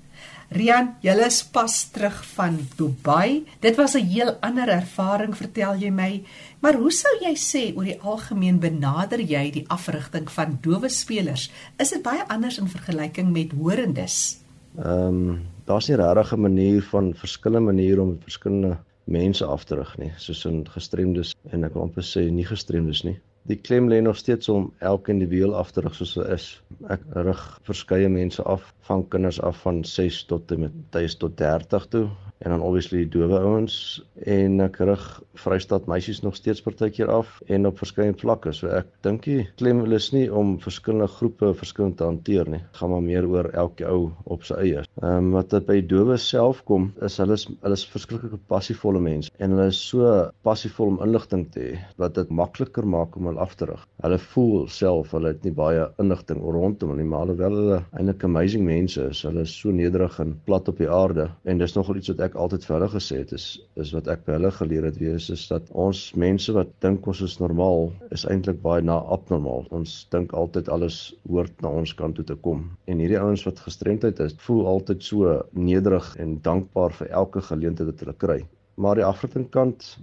Rian, 0.55 0.93
jy 1.03 1.15
is 1.27 1.41
pas 1.43 1.73
terug 1.91 2.21
van 2.37 2.61
Dubai. 2.79 3.43
Dit 3.61 3.77
was 3.77 3.97
'n 3.97 4.07
heel 4.07 4.37
ander 4.41 4.69
ervaring, 4.69 5.35
vertel 5.35 5.75
jy 5.75 5.91
my. 5.91 6.23
Maar 6.61 6.75
hoe 6.75 6.91
sou 6.91 7.11
jy 7.21 7.35
sê 7.35 7.77
oor 7.77 7.85
die 7.85 8.01
algemeen 8.01 8.61
benader 8.61 9.21
jy 9.21 9.51
die 9.51 9.65
afrigting 9.69 10.31
van 10.31 10.59
dowe 10.63 10.89
spelers? 10.89 11.51
Is 11.79 11.91
dit 11.91 12.03
baie 12.03 12.23
anders 12.29 12.59
in 12.59 12.69
vergelyking 12.69 13.33
met 13.33 13.53
hoorendes? 13.53 14.39
Ehm, 14.79 15.29
um, 15.29 15.47
daar's 15.65 15.89
nie 15.89 15.97
regtig 15.97 16.33
'n 16.33 16.41
manier 16.41 16.83
van 16.83 17.15
verskillende 17.15 17.73
maniere 17.73 18.03
om 18.03 18.19
verskillende 18.23 18.79
mense 19.05 19.45
af 19.45 19.65
te 19.65 19.75
rig 19.75 19.99
nie, 19.99 20.13
soos 20.17 20.45
in 20.45 20.69
gestremdes 20.69 21.35
en 21.51 21.65
ek 21.65 21.75
wil 21.75 21.83
amper 21.83 22.03
sê 22.03 22.31
nie 22.31 22.45
gestremdes 22.45 23.03
nie. 23.03 23.19
Die 23.47 23.57
klem 23.57 23.87
lê 23.91 24.01
nog 24.03 24.17
steeds 24.19 24.49
om 24.49 24.73
elke 24.79 25.13
individu 25.13 25.53
af 25.55 25.71
te 25.73 25.81
rig 25.85 25.95
soos 25.95 26.17
hy 26.19 26.25
is. 26.35 26.47
Ek 26.91 27.03
rig 27.27 27.43
verskeie 27.69 28.09
mense 28.11 28.43
af, 28.43 28.65
van 28.89 29.05
kinders 29.13 29.39
af 29.41 29.61
van 29.63 29.85
6 29.87 30.25
tot 30.33 30.51
en 30.55 30.65
met 30.67 30.81
10 30.97 31.19
tot 31.23 31.37
30 31.39 31.87
toe 31.93 32.07
en 32.39 32.51
dan 32.51 32.61
obviously 32.61 33.05
dowe 33.09 33.39
ouens 33.41 33.77
en 34.25 34.61
ek 34.65 34.79
rig 34.85 35.05
Vrystaat 35.37 35.87
meisies 35.89 36.23
nog 36.25 36.37
steeds 36.37 36.63
partykeer 36.65 37.11
af 37.13 37.41
en 37.53 37.69
op 37.69 37.79
verskeie 37.81 38.15
vlakke. 38.17 38.53
So 38.57 38.71
ek 38.73 38.89
dink 39.05 39.27
die 39.29 39.47
klem 39.61 39.83
is 39.93 40.11
nie 40.13 40.27
om 40.33 40.57
verskillende 40.61 41.09
groepe 41.13 41.53
verskillend 41.57 41.99
te 42.01 42.07
hanteer 42.09 42.49
nie. 42.49 42.63
Dit 42.65 42.81
gaan 42.81 42.93
maar 42.93 43.05
meer 43.05 43.29
oor 43.29 43.49
elke 43.53 43.87
ou 43.89 44.11
op 44.25 44.45
sy 44.49 44.59
eie. 44.63 44.85
Ehm 45.03 45.29
um, 45.29 45.33
wat 45.37 45.51
dit 45.53 45.67
by 45.69 45.79
dowe 45.85 46.17
self 46.21 46.63
kom, 46.69 46.91
is 47.05 47.19
hulle 47.21 47.37
is 47.37 47.47
hulle 47.49 47.77
is 47.77 47.85
verskriklike 47.93 48.41
passievolle 48.51 49.01
mense 49.03 49.33
en 49.39 49.53
hulle 49.57 49.69
is 49.73 49.81
so 49.91 50.13
passievol 50.47 50.95
om 50.95 51.01
inligting 51.05 51.47
te 51.53 51.67
hê 51.67 51.75
wat 52.01 52.17
dit 52.17 52.33
makliker 52.41 52.87
maak 52.89 53.17
om 53.17 53.31
hulle 53.31 53.43
af 53.43 53.57
te 53.57 53.69
rig. 53.71 53.83
Hulle 54.05 54.21
voel 54.33 54.67
self 54.73 55.13
hulle 55.17 55.35
het 55.35 55.45
nie 55.45 55.55
baie 55.57 55.89
inligting 56.03 56.43
rondom 56.43 56.93
hulle 56.93 57.03
nie, 57.03 57.11
maar 57.11 57.27
alhoewel 57.27 57.59
hulle 57.61 57.81
eintlik 57.93 58.25
amazing 58.29 58.65
mense 58.67 59.11
is, 59.11 59.23
hulle 59.29 59.45
is 59.47 59.55
so 59.61 59.73
nederig 59.75 60.21
en 60.23 60.37
plat 60.49 60.69
op 60.69 60.81
die 60.81 60.91
aarde 60.91 61.29
en 61.45 61.61
dis 61.61 61.77
nogal 61.77 62.01
iets 62.01 62.13
wat 62.13 62.26
altyd 62.35 62.65
vir 62.67 62.75
hulle 62.75 62.89
gesê 62.91 63.19
het 63.21 63.33
is 63.37 63.45
is 63.83 63.93
wat 63.95 64.09
ek 64.09 64.25
by 64.27 64.33
hulle 64.35 64.51
geleer 64.59 64.87
het 64.89 64.99
wees 64.99 65.29
is 65.35 65.45
dat 65.51 65.69
ons 65.85 66.01
mense 66.25 66.53
wat 66.57 66.73
dink 66.85 67.07
ons 67.13 67.21
is 67.27 67.37
normaal 67.39 67.93
is 68.17 68.25
eintlik 68.33 68.59
baie 68.65 68.83
na 68.83 68.97
abnormaal. 69.17 69.67
Ons 69.71 69.95
dink 70.11 70.35
altyd 70.35 70.69
alles 70.73 70.99
hoort 71.29 71.63
na 71.63 71.71
ons 71.83 71.95
kant 72.01 72.19
toe 72.19 72.25
te 72.25 72.39
kom. 72.49 72.67
En 72.91 72.99
hierdie 72.99 73.21
ouens 73.21 73.47
wat 73.47 73.63
gestremdheid 73.69 74.21
is, 74.27 74.37
voel 74.49 74.67
altyd 74.75 75.07
so 75.07 75.39
nederig 75.53 76.11
en 76.19 76.39
dankbaar 76.43 76.99
vir 77.01 77.15
elke 77.23 77.45
geleentheid 77.53 77.93
wat 77.93 78.05
hulle 78.05 78.19
kry. 78.27 78.39
Maar 78.77 79.01
die 79.01 79.09
Afrikaankant, 79.09 79.97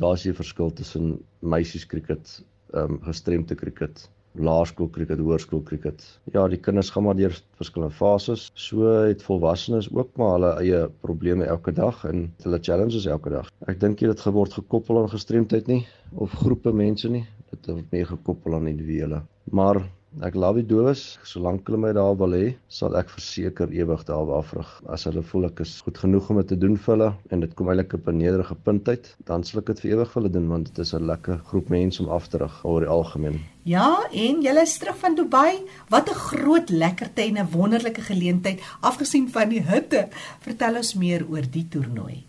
daar's 0.00 0.26
'n 0.26 0.34
verskil 0.34 0.72
tussen 0.72 1.18
meisies 1.40 1.86
krieket, 1.86 2.40
ehm 2.72 2.96
um, 2.96 3.02
gestremde 3.02 3.54
krieket 3.54 4.08
laerskool 4.42 4.88
krieket, 4.92 5.20
hoërskool 5.22 5.62
krieket. 5.66 6.04
Ja, 6.34 6.46
die 6.48 6.60
kinders 6.60 6.90
gaan 6.94 7.06
maar 7.06 7.18
deur 7.18 7.34
verskillende 7.60 7.94
fases. 7.94 8.50
So 8.54 8.90
het 9.06 9.24
volwassenes 9.26 9.88
ook 9.92 10.16
maar 10.20 10.36
hulle 10.36 10.52
eie 10.62 10.82
probleme 11.04 11.44
elke 11.44 11.72
dag 11.72 12.04
en 12.08 12.26
hulle 12.44 12.60
challenges 12.62 13.06
elke 13.06 13.32
dag. 13.34 13.50
Ek 13.66 13.80
dink 13.80 14.02
dit 14.04 14.26
geword 14.28 14.56
gekoppel 14.58 15.02
aan 15.02 15.12
gestremdheid 15.12 15.66
nie 15.70 15.82
of 16.14 16.34
groepe 16.42 16.72
mense 16.72 17.08
nie. 17.10 17.24
Dit 17.50 17.68
word 17.70 17.92
meer 17.94 18.08
gekoppel 18.10 18.58
aan 18.58 18.68
individue. 18.70 19.22
Maar 19.50 19.82
Ek 20.24 20.32
love 20.32 20.62
die 20.62 20.64
dowes, 20.64 21.18
solank 21.28 21.66
hulle 21.68 21.76
my 21.76 21.90
daar 21.92 22.14
wil 22.16 22.32
hê, 22.32 22.44
sal 22.72 22.94
ek 22.96 23.10
verseker 23.12 23.72
ewig 23.76 24.04
daar 24.08 24.30
afrig. 24.32 24.68
As 24.88 25.04
hulle 25.04 25.20
voel 25.20 25.50
ek 25.50 25.60
is 25.60 25.74
goed 25.84 25.98
genoeg 26.00 26.30
om 26.32 26.38
dit 26.40 26.48
te 26.54 26.56
doen 26.56 26.78
vir 26.80 26.94
hulle 26.94 27.08
en 27.34 27.42
dit 27.44 27.52
kom 27.58 27.68
eintlik 27.68 27.92
op 27.98 28.08
'n 28.08 28.16
nederige 28.16 28.56
punt 28.68 28.88
uit, 28.88 29.10
dan 29.28 29.44
sal 29.44 29.60
ek 29.60 29.66
dit 29.66 29.82
vir 29.84 29.90
ewig 29.90 30.12
vir 30.12 30.22
hulle 30.22 30.32
doen 30.32 30.48
want 30.48 30.70
dit 30.72 30.78
is 30.78 30.94
'n 30.94 31.04
lekker 31.10 31.36
groep 31.50 31.68
mense 31.68 32.02
om 32.02 32.08
af 32.08 32.28
te 32.28 32.38
rig 32.38 32.64
oor 32.64 32.80
die 32.80 32.88
algemeen. 32.88 33.40
Ja, 33.64 34.08
en 34.10 34.40
jy 34.42 34.54
is 34.62 34.78
terug 34.78 34.96
van 34.96 35.14
Dubai. 35.16 35.60
Wat 35.90 36.08
'n 36.08 36.14
groot 36.14 36.70
lekkerte 36.70 37.22
en 37.22 37.36
'n 37.36 37.50
wonderlike 37.52 38.00
geleentheid 38.00 38.60
afgesien 38.80 39.28
van 39.28 39.48
die 39.48 39.62
hitte. 39.62 40.08
Vertel 40.40 40.76
ons 40.76 40.94
meer 40.94 41.26
oor 41.28 41.44
die 41.50 41.68
toernooi. 41.68 42.24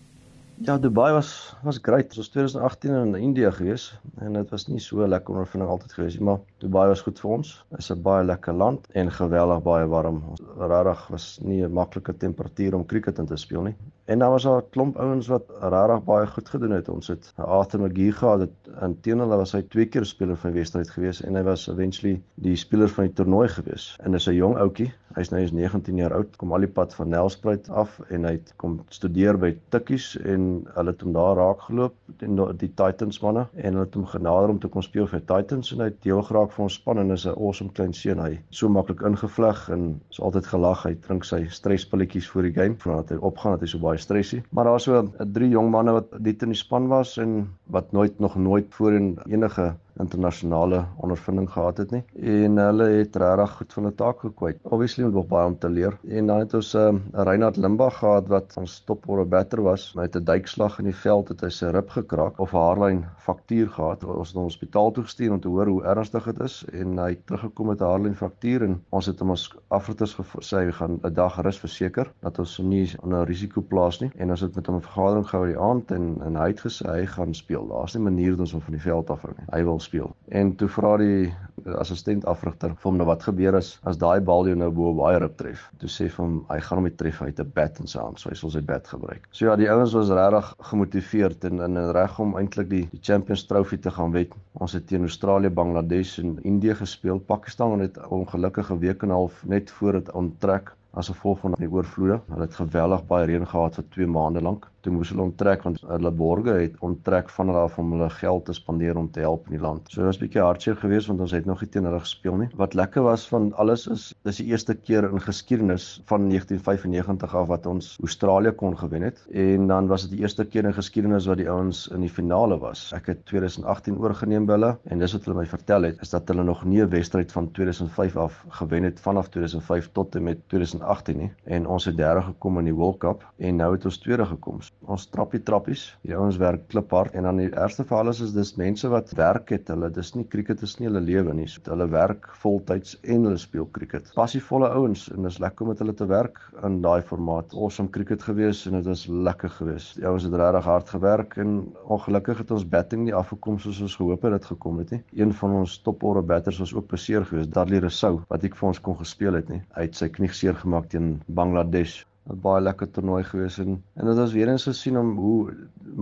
Ja, 0.66 0.78
Dubai 0.78 1.12
was 1.14 1.56
was 1.64 1.78
great. 1.82 2.16
Was 2.16 2.30
2018 2.30 2.94
in 2.94 3.16
Indië 3.16 3.52
gewees 3.52 4.00
en 4.16 4.34
dit 4.34 4.50
was 4.50 4.68
nie 4.68 4.80
so 4.80 5.08
lekker 5.08 5.34
ondervinding 5.34 5.70
altyd 5.72 5.94
gewees 5.94 6.16
nie, 6.18 6.24
maar 6.26 6.40
Dubai 6.64 6.88
was 6.90 7.04
goed 7.06 7.20
vir 7.22 7.36
ons. 7.36 7.52
Dit 7.70 7.84
is 7.84 7.92
'n 7.94 8.02
baie 8.02 8.24
lekker 8.26 8.54
land 8.54 8.88
en 9.02 9.12
geweldig 9.12 9.62
baie 9.68 9.86
warm. 9.88 10.24
Regtig 10.58 11.08
was 11.14 11.28
nie 11.42 11.62
'n 11.64 11.74
maklike 11.74 12.18
temperatuur 12.18 12.76
om 12.76 12.86
cricket 12.86 13.20
in 13.20 13.26
te 13.26 13.38
speel 13.38 13.62
nie. 13.70 13.76
En 14.08 14.20
daar 14.20 14.30
was 14.30 14.44
daar 14.44 14.62
'n 14.62 14.70
klomp 14.70 14.98
ouens 14.98 15.28
wat 15.28 15.44
regtig 15.60 16.04
baie 16.04 16.28
goed 16.28 16.50
gedoen 16.50 16.72
het. 16.72 16.90
Ons 16.90 17.08
het 17.08 17.34
Arthur 17.36 17.82
McGee 17.82 18.12
gehad. 18.12 18.40
Dit 18.40 18.74
inteendeel 18.82 19.28
was 19.28 19.52
hy 19.52 19.62
twee 19.62 19.86
keer 19.86 20.06
speler 20.06 20.38
van 20.38 20.52
Wesdheid 20.52 20.90
gewees 20.90 21.22
en 21.22 21.36
hy 21.36 21.44
was 21.44 21.68
eventually 21.68 22.22
die 22.36 22.56
speler 22.56 22.90
van 22.90 23.04
die 23.04 23.14
toernooi 23.14 23.48
gewees. 23.48 23.98
En 24.04 24.12
dis 24.12 24.28
'n 24.28 24.34
jong 24.34 24.58
ouetjie. 24.58 24.94
Hy's 25.16 25.30
nou 25.30 25.42
is 25.42 25.52
19 25.52 25.96
jaar 25.96 26.14
oud. 26.14 26.36
Kom 26.36 26.54
al 26.54 26.60
die 26.60 26.68
pad 26.68 26.96
van 26.96 27.10
Nelspruit 27.10 27.70
af 27.70 28.00
en 28.10 28.24
hy 28.24 28.32
het 28.32 28.54
kom 28.56 28.82
studeer 28.90 29.38
by 29.38 29.58
Tikkies 29.70 30.18
en 30.18 30.68
hulle 30.74 30.92
het 30.92 31.02
hom 31.02 31.14
daar 31.14 31.36
raak 31.36 31.62
geloop 31.62 31.94
teen 32.18 32.40
die 32.58 32.72
Titans 32.80 33.20
manne 33.20 33.48
en 33.56 33.74
hulle 33.74 33.86
het 33.86 33.94
hom 33.98 34.06
genader 34.06 34.50
om 34.50 34.60
te 34.60 34.68
kom 34.68 34.82
speel 34.82 35.08
vir 35.08 35.24
Titans 35.30 35.72
en 35.74 35.80
hy 35.84 35.90
het 35.92 36.02
deel 36.06 36.22
geraak 36.30 36.52
van 36.56 36.68
ons 36.68 36.78
span 36.80 37.02
en 37.02 37.12
is 37.12 37.26
'n 37.26 37.36
awesome 37.36 37.72
klein 37.72 37.94
seun 37.94 38.20
hy 38.20 38.40
so 38.50 38.70
maklik 38.70 39.02
ingevleg 39.02 39.70
en 39.70 40.02
is 40.12 40.22
altyd 40.22 40.46
gelag 40.46 40.84
hy 40.84 40.94
drink 41.08 41.24
sy 41.24 41.46
stresspilletjies 41.50 42.30
voor 42.30 42.44
die 42.44 42.54
game 42.54 42.76
voordat 42.78 43.10
hy 43.10 43.18
opgaan 43.18 43.52
dat 43.58 43.62
hy 43.62 43.68
so 43.68 43.80
baie 43.80 43.97
stressie 43.98 44.44
maar 44.50 44.64
daar 44.64 44.74
was 44.74 44.88
so 44.88 45.04
drie 45.34 45.50
jong 45.50 45.70
manne 45.72 45.92
wat 45.92 46.14
dit 46.30 46.42
in 46.42 46.54
die 46.54 46.60
span 46.60 46.88
was 46.92 47.18
en 47.18 47.38
wat 47.66 47.92
nooit 47.92 48.20
nog 48.20 48.36
nooit 48.36 48.76
voorheen 48.76 49.18
enige 49.26 49.76
internasionale 50.00 50.86
ondervinding 50.98 51.50
gehad 51.52 51.78
het 51.78 51.92
nie. 51.92 52.04
En 52.22 52.58
hulle 52.58 52.88
het 53.02 53.16
regtig 53.16 53.52
goed 53.58 53.74
van 53.74 53.86
'n 53.88 53.96
taak 53.96 54.20
gekwyt. 54.20 54.58
Obviously 54.62 55.04
moet 55.04 55.14
nog 55.14 55.28
baie 55.28 55.48
om 55.48 55.58
te 55.58 55.70
leer. 55.70 55.98
En 56.08 56.28
dan 56.28 56.40
het 56.40 56.54
ons 56.54 56.74
'n 56.74 56.78
um, 56.78 57.04
Reinhard 57.12 57.58
Limbach 57.58 57.98
gehad 57.98 58.28
wat 58.28 58.58
ons 58.58 58.80
topore 58.80 59.26
batter 59.26 59.62
was 59.62 59.94
met 59.94 60.16
'n 60.16 60.24
duikslag 60.24 60.80
in 60.80 60.86
die 60.86 60.96
veld 60.96 61.28
het 61.28 61.42
hy 61.42 61.50
sy 61.50 61.66
rib 61.66 61.90
gekraak 61.90 62.40
of 62.40 62.52
haarlyn 62.52 63.06
fraktuur 63.18 63.70
gehad. 63.70 64.04
Ons 64.04 64.28
het 64.28 64.36
hom 64.36 64.44
hospitaal 64.44 64.92
toe 64.92 65.04
gestuur 65.04 65.32
om 65.32 65.40
te 65.40 65.48
hoor 65.48 65.68
hoe 65.68 65.84
ernstig 65.84 66.24
dit 66.24 66.40
is 66.40 66.66
en 66.74 66.98
hy 66.98 67.10
het 67.10 67.26
teruggekom 67.26 67.68
met 67.68 67.82
'n 67.82 67.84
haarlyn 67.84 68.16
fraktuur 68.16 68.64
en 68.64 68.84
ons 68.90 69.06
het 69.06 69.20
hom 69.20 69.30
ons 69.30 69.56
afrigters 69.68 70.16
gesê 70.16 70.58
hy 70.58 70.72
gaan 70.72 71.00
'n 71.04 71.14
dag 71.14 71.42
rus 71.42 71.60
verseker 71.60 72.12
dat 72.22 72.40
ons 72.40 72.58
hom 72.58 72.70
nie 72.70 72.96
onder 73.04 73.26
risiko 73.26 73.62
plaas 73.62 74.00
nie. 74.00 74.12
En 74.16 74.30
ons 74.30 74.42
het 74.42 74.56
met 74.56 74.68
hom 74.68 74.76
'n 74.76 74.82
vergadering 74.82 75.28
gehou 75.28 75.46
die 75.46 75.60
aand 75.60 75.92
en 75.92 76.22
en 76.22 76.36
hy 76.36 76.48
het 76.48 76.62
gesê 76.62 76.86
hy 76.92 77.06
gaan 77.06 77.34
speel. 77.34 77.68
Daar's 77.68 77.94
nie 77.94 78.04
manier 78.04 78.32
dat 78.32 78.40
ons 78.40 78.52
hom 78.52 78.62
van 78.62 78.74
die 78.74 78.82
veld 78.82 79.10
af 79.10 79.22
bring 79.22 79.38
nie. 79.38 79.48
Hy 79.52 79.64
wil 79.64 79.80
speel. 79.88 80.12
En 80.40 80.54
toe 80.60 80.70
vra 80.72 80.96
die 81.02 81.34
assistent 81.82 82.26
afrigter 82.30 82.76
vir 82.76 82.90
hom 82.90 83.00
nou 83.00 83.08
wat 83.10 83.26
gebeur 83.28 83.58
as 83.60 83.74
as 83.90 84.00
daai 84.00 84.20
bal 84.30 84.48
jou 84.48 84.56
nou 84.60 84.70
bo 84.76 84.94
baie 84.98 85.20
rib 85.24 85.36
tref. 85.40 85.66
Toe 85.82 85.90
sê 85.92 86.08
vir 86.12 86.24
hom 86.24 86.38
hy 86.52 86.60
gaan 86.68 86.82
hom 86.82 86.88
nie 86.88 86.96
tref 87.02 87.22
uit 87.22 87.40
'n 87.40 87.52
bat 87.56 87.80
in 87.82 87.92
sy 87.94 88.00
hand, 88.00 88.20
so 88.20 88.30
hy 88.30 88.36
sal 88.36 88.54
sy 88.54 88.62
bat 88.72 88.88
gebruik. 88.88 89.28
So 89.32 89.50
ja, 89.50 89.56
die 89.56 89.70
ouens 89.72 89.96
was 89.98 90.14
regtig 90.20 90.54
gemotiveerd 90.72 91.50
en 91.50 91.60
in 91.68 91.78
reg 91.98 92.20
om 92.20 92.38
eintlik 92.38 92.70
die 92.70 92.86
die 92.92 93.02
Champions 93.02 93.46
Trophy 93.48 93.78
te 93.78 93.92
gaan 93.92 94.12
wen. 94.12 94.30
Ons 94.54 94.74
het 94.74 94.88
teen 94.88 95.08
Australië, 95.10 95.50
Bangladesh 95.50 96.18
en 96.20 96.38
Indië 96.44 96.76
gespeel. 96.76 97.20
Pakistan 97.20 97.80
het 97.80 97.98
ongelukkige 98.08 98.78
week 98.80 99.04
en 99.04 99.10
'n 99.10 99.20
half 99.20 99.46
net 99.46 99.72
voor 99.72 99.94
dit 99.94 100.12
onttrek 100.12 100.74
as 100.98 101.12
gevolg 101.14 101.40
van 101.40 101.58
die 101.62 101.70
oorvloede. 101.72 102.22
Hulle 102.32 102.48
het 102.48 102.60
geweldig 102.62 103.06
baie 103.12 103.30
reën 103.30 103.48
gehad 103.48 103.80
vir 103.80 103.88
2 103.98 104.08
maande 104.18 104.42
lank 104.42 104.68
toe 104.88 104.94
moes 104.96 105.12
hulle 105.12 105.26
onttrek 105.26 105.66
want 105.68 105.82
hulle 105.90 106.12
borge 106.16 106.54
het 106.62 106.76
onttrek 106.86 107.32
van 107.36 107.50
hulle 107.52 107.64
af 107.68 107.78
om 107.82 107.92
hulle 107.96 108.08
geld 108.18 108.46
te 108.48 108.56
spandeer 108.56 108.98
om 109.00 109.10
te 109.12 109.24
help 109.24 109.48
in 109.50 109.58
die 109.58 109.64
land. 109.64 109.90
So 109.92 110.02
dit 110.02 110.08
was 110.08 110.18
'n 110.18 110.26
bietjie 110.26 110.44
hartseer 110.44 110.78
geweest 110.80 111.08
want 111.12 111.22
ons 111.26 111.32
het 111.36 111.46
nog 111.46 111.62
nie 111.62 111.70
teen 111.70 111.88
hulle 111.90 112.00
gespeel 112.00 112.38
nie. 112.38 112.48
Wat 112.56 112.74
lekker 112.74 113.04
was 113.04 113.28
van 113.28 113.52
alles 113.54 113.88
is 113.88 114.14
dis 114.24 114.38
die 114.38 114.48
eerste 114.48 114.76
keer 114.76 115.10
in 115.12 115.22
geskiedenis 115.22 116.02
van 116.06 116.30
1995 116.30 117.36
af 117.36 117.48
wat 117.48 117.66
ons 117.66 117.98
Australië 118.00 118.52
kon 118.52 118.78
gewen 118.78 119.02
het 119.02 119.26
en 119.32 119.68
dan 119.68 119.88
was 119.88 120.08
dit 120.08 120.12
die 120.12 120.22
eerste 120.22 120.46
keer 120.46 120.66
in 120.66 120.74
geskiedenis 120.74 121.26
wat 121.26 121.38
die 121.38 121.50
ouens 121.50 121.88
in 121.88 122.02
die 122.02 122.10
finale 122.10 122.58
was. 122.60 122.94
Ek 122.94 123.06
het 123.08 123.26
2018 123.26 123.98
oorgeneem 123.98 124.46
by 124.46 124.54
hulle 124.54 124.78
en 124.86 125.00
dis 125.00 125.14
wat 125.14 125.26
hulle 125.26 125.38
my 125.38 125.46
vertel 125.46 125.84
het 125.84 126.02
is 126.02 126.10
dat 126.10 126.28
hulle 126.28 126.44
nog 126.44 126.64
nie 126.64 126.82
'n 126.82 126.90
wedstryd 126.90 127.32
van 127.32 127.52
2005 127.52 128.16
af 128.16 128.46
gewen 128.50 128.84
het 128.84 129.00
vanaf 129.00 129.30
2005 129.30 129.90
tot 129.92 130.16
en 130.16 130.24
met 130.24 130.38
2018 130.48 130.87
nie 131.18 131.32
en 131.46 131.68
ons 131.68 131.86
het 131.86 131.98
derde 131.98 132.22
gekom 132.32 132.60
in 132.60 132.72
die 132.72 132.76
World 132.76 133.00
Cup 133.00 133.26
en 133.38 133.58
nou 133.58 133.72
het 133.74 133.86
ons 133.86 134.00
tweede 134.00 134.26
gekom 134.26 134.62
ons 134.88 135.06
trappie 135.12 135.42
trappies. 135.44 135.84
Die 136.08 136.16
ouens 136.16 136.38
werk 136.42 136.68
kliphard 136.72 137.16
en 137.18 137.28
dan 137.28 137.40
die 137.42 137.50
ergste 137.52 137.86
verhaal 137.88 138.12
is 138.12 138.22
is 138.24 138.34
dis 138.36 138.54
mense 138.60 138.90
wat 138.92 139.12
werk 139.20 139.52
het. 139.54 139.70
Hulle 139.72 139.90
dis 139.94 140.14
nie 140.16 140.26
krieket 140.28 140.64
is 140.66 140.78
nie 140.80 140.88
hulle 140.90 141.02
lewe 141.04 141.34
nie. 141.36 141.48
So, 141.52 141.64
hulle 141.68 141.88
werk 141.92 142.30
voltyds 142.42 142.96
en 143.04 143.28
hulle 143.28 143.40
speel 143.42 143.68
krieket. 143.76 144.12
Passievolle 144.18 144.70
ouens 144.76 145.08
en 145.14 145.28
dis 145.28 145.40
lekker 145.44 145.66
om 145.66 145.72
met 145.74 145.84
hulle 145.84 145.96
te 145.98 146.08
werk 146.10 146.40
in 146.68 146.80
daai 146.86 147.02
formaat. 147.06 147.56
Awesome 147.56 147.92
krieket 147.94 148.24
gewees 148.26 148.64
en 148.70 148.78
dit 148.80 148.88
was 148.88 149.06
lekker 149.08 149.54
gewees. 149.58 149.92
Die 149.98 150.08
ouens 150.08 150.28
het 150.28 150.38
regtig 150.40 150.70
hard 150.72 150.94
gewerk 150.96 151.38
en 151.44 151.58
ongelukkig 151.98 152.44
het 152.44 152.54
ons 152.56 152.68
batting 152.68 153.06
nie 153.08 153.16
afgekom 153.16 153.60
soos 153.62 153.82
ons 153.84 153.98
gehoop 154.00 154.24
het 154.28 154.38
dit 154.38 154.50
gekom 154.54 154.82
het 154.84 154.96
nie. 154.96 155.02
Een 155.24 155.34
van 155.42 155.60
ons 155.62 155.78
topore 155.84 156.24
batters 156.24 156.62
was 156.64 156.74
ook 156.76 156.90
beseer 156.92 157.26
gewees, 157.28 157.50
Dudley 157.52 157.82
Rousseau, 157.84 158.22
wat 158.32 158.46
ek 158.48 158.56
vir 158.58 158.72
ons 158.72 158.82
kon 158.84 158.98
gespeel 159.00 159.40
het 159.40 159.50
nie. 159.52 159.62
Hy 159.76 159.88
het 159.88 159.98
sy 159.98 160.10
knie 160.14 160.30
seer 160.34 160.56
gemaak 160.58 160.77
teen 160.86 161.22
Bangladesh. 161.28 162.06
'n 162.28 162.40
baie 162.44 162.62
lekker 162.62 162.90
toernooi 162.92 163.24
gewees 163.24 163.58
en 163.64 163.70
en 163.96 164.10
dit 164.10 164.18
was 164.20 164.34
weer 164.38 164.50
eens 164.52 164.66
gesien 164.68 164.98
om 165.02 165.14
hoe 165.26 165.54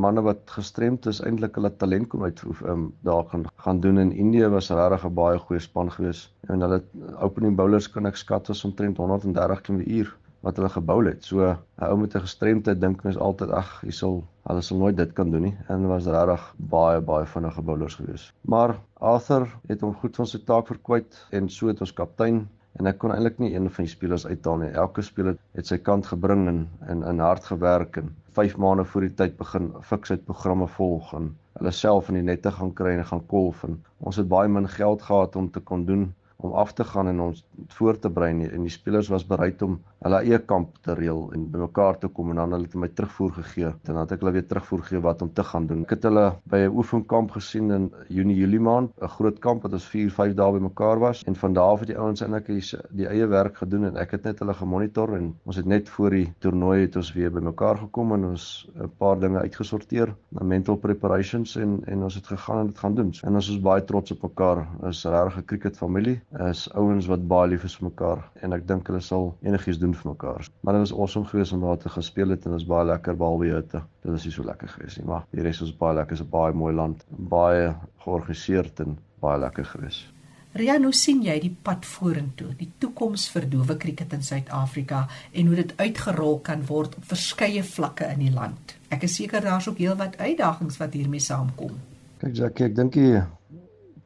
manne 0.06 0.22
wat 0.28 0.54
gestremd 0.58 1.06
is 1.12 1.20
eintlik 1.22 1.60
hulle 1.60 1.72
talent 1.84 2.10
kom 2.10 2.24
uit 2.24 2.42
um, 2.74 2.88
daar 3.10 3.24
gaan 3.34 3.46
gaan 3.68 3.80
doen 3.84 4.02
in 4.04 4.12
Indië 4.24 4.50
was 4.56 4.72
regtig 4.80 5.06
'n 5.06 5.14
baie 5.22 5.38
goeie 5.44 5.62
span 5.68 5.92
gewees 5.98 6.24
en 6.50 6.66
hulle 6.66 6.82
opening 7.28 7.56
bowlers 7.56 7.90
kan 7.98 8.10
ek 8.12 8.18
skat 8.24 8.48
was 8.54 8.66
omtrent 8.66 8.98
130 8.98 9.62
km/h 9.62 10.16
wat 10.46 10.60
hulle 10.60 10.70
gebou 10.70 11.00
het. 11.06 11.24
So 11.26 11.42
'n 11.42 11.58
ou 11.90 11.98
met 11.98 12.16
'n 12.16 12.26
gestremdheid 12.26 12.82
dink 12.82 13.04
mens 13.04 13.18
altyd 13.18 13.50
ag, 13.50 13.82
hy 13.82 13.92
sal 13.92 14.24
hulle 14.48 14.62
sal 14.62 14.78
nooit 14.78 14.98
dit 14.98 15.14
kan 15.14 15.32
doen 15.32 15.42
nie 15.42 15.58
en 15.68 15.88
was 15.88 16.06
regtig 16.06 16.44
baie 16.58 17.02
baie 17.02 17.26
vinnige 17.26 17.62
bowlers 17.62 17.96
gewees. 17.96 18.34
Maar 18.42 18.76
Arthur 18.94 19.48
het 19.68 19.82
hom 19.82 19.94
goed 19.94 20.16
van 20.16 20.28
sy 20.28 20.38
taak 20.38 20.68
verkwyt 20.68 21.28
en 21.32 21.50
so 21.50 21.68
het 21.68 21.82
ons 21.82 21.94
kaptein 21.94 22.48
en 22.80 22.90
ek 22.92 22.98
kon 23.02 23.14
eintlik 23.16 23.38
nie 23.40 23.54
een 23.54 23.70
van 23.72 23.88
die 23.88 23.92
spelers 23.92 24.26
uithaal 24.28 24.58
nie. 24.62 24.72
Elke 24.84 25.04
speler 25.06 25.38
het 25.56 25.70
sy 25.70 25.78
kant 25.90 26.08
gebring 26.12 26.48
en 26.52 26.60
in 26.92 27.04
in 27.12 27.24
hard 27.24 27.48
gewerk 27.52 27.98
en 28.02 28.12
5 28.36 28.58
maande 28.60 28.86
voor 28.92 29.08
die 29.08 29.16
tyd 29.22 29.38
begin 29.40 29.72
fiksheid 29.92 30.26
programme 30.28 30.68
volg 30.78 31.14
en 31.20 31.30
hulle 31.60 31.72
self 31.72 32.10
in 32.12 32.20
die 32.20 32.28
nette 32.30 32.52
gaan 32.52 32.74
kry 32.76 32.98
en 32.98 33.06
gaan 33.12 33.24
kolf 33.32 33.64
en 33.68 33.80
ons 34.00 34.20
het 34.20 34.28
baie 34.28 34.52
min 34.52 34.68
geld 34.68 35.06
gehad 35.08 35.36
om 35.40 35.52
te 35.52 35.64
kon 35.72 35.86
doen 35.88 36.10
om 36.44 36.54
af 36.64 36.74
te 36.74 36.84
gaan 36.84 37.08
en 37.08 37.20
ons 37.30 37.46
voor 37.78 38.00
te 38.00 38.10
berei 38.10 38.34
en 38.50 38.68
die 38.68 38.74
spelers 38.74 39.12
was 39.14 39.28
bereid 39.28 39.62
om 39.62 39.80
hulle 40.06 40.20
eie 40.22 40.38
kamp 40.46 40.76
te 40.86 40.94
reël 40.98 41.24
en 41.34 41.46
bymekaar 41.50 41.98
te 42.02 42.10
kom 42.14 42.30
en 42.30 42.42
dan 42.42 42.52
hulle 42.54 42.68
het 42.68 42.76
my 42.78 42.90
terugvoer 42.94 43.32
gegee 43.40 43.72
en 43.72 43.92
dan 43.92 44.04
het 44.04 44.12
ek 44.14 44.22
hulle 44.22 44.36
weer 44.36 44.46
terugvoer 44.46 44.84
gegee 44.86 45.02
wat 45.02 45.24
om 45.26 45.32
te 45.34 45.44
gaan 45.44 45.66
doen. 45.70 45.82
Ek 45.88 45.96
het 45.96 46.06
hulle 46.06 46.26
by 46.52 46.60
'n 46.66 46.76
oefenkamp 46.78 47.32
gesien 47.32 47.72
in 47.72 47.88
Junie 48.10 48.36
Julie 48.38 48.60
maand, 48.60 48.92
'n 49.02 49.08
groot 49.18 49.40
kamp 49.40 49.64
wat 49.64 49.74
ons 49.74 49.88
4, 49.90 50.12
5 50.12 50.36
dae 50.36 50.52
bymekaar 50.52 51.00
was 51.00 51.24
en 51.24 51.36
van 51.36 51.54
daar 51.54 51.72
af 51.74 51.80
het 51.80 51.88
die 51.88 51.98
ouens 51.98 52.22
eintlik 52.22 52.46
die, 52.46 52.62
die 52.92 53.08
eie 53.08 53.28
werk 53.28 53.58
gedoen 53.58 53.86
en 53.86 53.98
ek 53.98 54.12
het 54.12 54.24
net 54.24 54.40
hulle 54.40 54.54
gemonitor 54.54 55.16
en 55.18 55.34
ons 55.46 55.56
het 55.56 55.66
net 55.66 55.90
voor 55.90 56.10
die 56.10 56.34
toernooi 56.40 56.82
het 56.82 56.96
ons 56.96 57.14
weer 57.14 57.32
bymekaar 57.32 57.78
gekom 57.78 58.14
en 58.14 58.26
ons 58.26 58.70
'n 58.76 58.92
paar 58.98 59.20
dinge 59.20 59.40
uitgesorteer 59.40 60.14
mental 60.30 60.76
preparations 60.76 61.56
en 61.56 61.82
en 61.88 62.04
ons 62.04 62.16
het 62.16 62.28
gegaan 62.28 62.60
en 62.60 62.68
dit 62.68 62.78
gaan 62.78 62.96
doen. 62.96 63.12
En 63.24 63.36
ons 63.36 63.50
is 63.50 63.62
baie 63.62 63.84
trots 63.84 64.12
op 64.12 64.22
mekaar. 64.22 64.68
Ons 64.82 65.06
is 65.06 65.12
regtig 65.12 65.38
'n 65.38 65.46
cricket 65.46 65.78
familie 65.78 66.22
is 66.50 66.70
ouens 66.74 67.08
wat 67.08 67.28
baie 67.28 67.50
lief 67.50 67.64
is 67.64 67.76
vir 67.78 67.90
mekaar 67.90 68.30
en 68.42 68.54
ek 68.54 68.68
dink 68.68 68.88
hulle 68.88 69.02
sal 69.02 69.36
enigiets 69.42 69.80
doen 69.80 69.95
vir 69.96 70.12
mekaar. 70.12 70.48
Maar 70.62 70.78
dit 70.78 70.84
was 70.88 70.96
awesome 70.98 71.30
geweest 71.30 71.54
om 71.54 71.62
daar 71.66 71.78
te 71.78 71.90
gespeel 71.90 72.34
het 72.36 72.46
en 72.46 72.52
dit 72.52 72.60
was 72.60 72.70
baie 72.70 72.86
lekker 72.86 73.18
behalwe 73.18 73.54
hitte. 73.54 73.84
Dit 74.02 74.12
was 74.12 74.26
nie 74.26 74.34
so 74.34 74.44
lekker 74.44 74.68
geweest 74.68 75.00
nie, 75.00 75.08
maar 75.10 75.26
die 75.32 75.46
res 75.46 75.62
was 75.64 75.78
baie 75.78 75.96
lekker. 75.96 76.18
Dit 76.18 76.26
is 76.26 76.28
'n 76.28 76.36
baie 76.38 76.54
mooi 76.54 76.74
land, 76.74 77.06
baie 77.10 77.76
georganiseerd 78.04 78.80
en 78.80 78.98
baie 79.20 79.40
lekker 79.40 79.66
geweest. 79.66 80.14
Rian, 80.56 80.86
hoe 80.88 80.94
sien 80.96 81.20
jy 81.20 81.34
die 81.44 81.56
pad 81.68 81.84
vorentoe, 81.84 82.54
die 82.56 82.70
toekoms 82.80 83.26
vir 83.34 83.44
dowe 83.52 83.76
krieket 83.76 84.14
in 84.16 84.22
Suid-Afrika 84.24 85.02
en 85.34 85.48
hoe 85.48 85.56
dit 85.56 85.74
uitgerol 85.82 86.40
kan 86.40 86.62
word 86.70 86.96
op 86.96 87.10
verskeie 87.10 87.64
vlakke 87.64 88.08
in 88.14 88.20
die 88.20 88.32
land? 88.32 88.78
Ek 88.88 89.04
is 89.04 89.18
seker 89.20 89.44
daar's 89.44 89.68
ook 89.68 89.82
heelwat 89.84 90.16
uitdagings 90.16 90.80
wat 90.80 90.96
hiermee 90.96 91.20
saamkom. 91.20 91.76
Kyk 92.22 92.40
Jackie, 92.40 92.70
ek 92.70 92.76
dink 92.76 92.96
die 92.96 93.20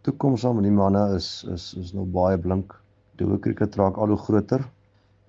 toekoms 0.01 0.47
aan 0.49 0.63
die 0.65 0.73
manne 0.73 1.03
is 1.19 1.45
is 1.53 1.75
is 1.77 1.93
nog 1.93 2.09
baie 2.17 2.41
blink. 2.41 2.73
Dowe 3.21 3.37
krieket 3.37 3.77
raak 3.77 4.01
al 4.01 4.15
hoe 4.15 4.17
groter 4.17 4.65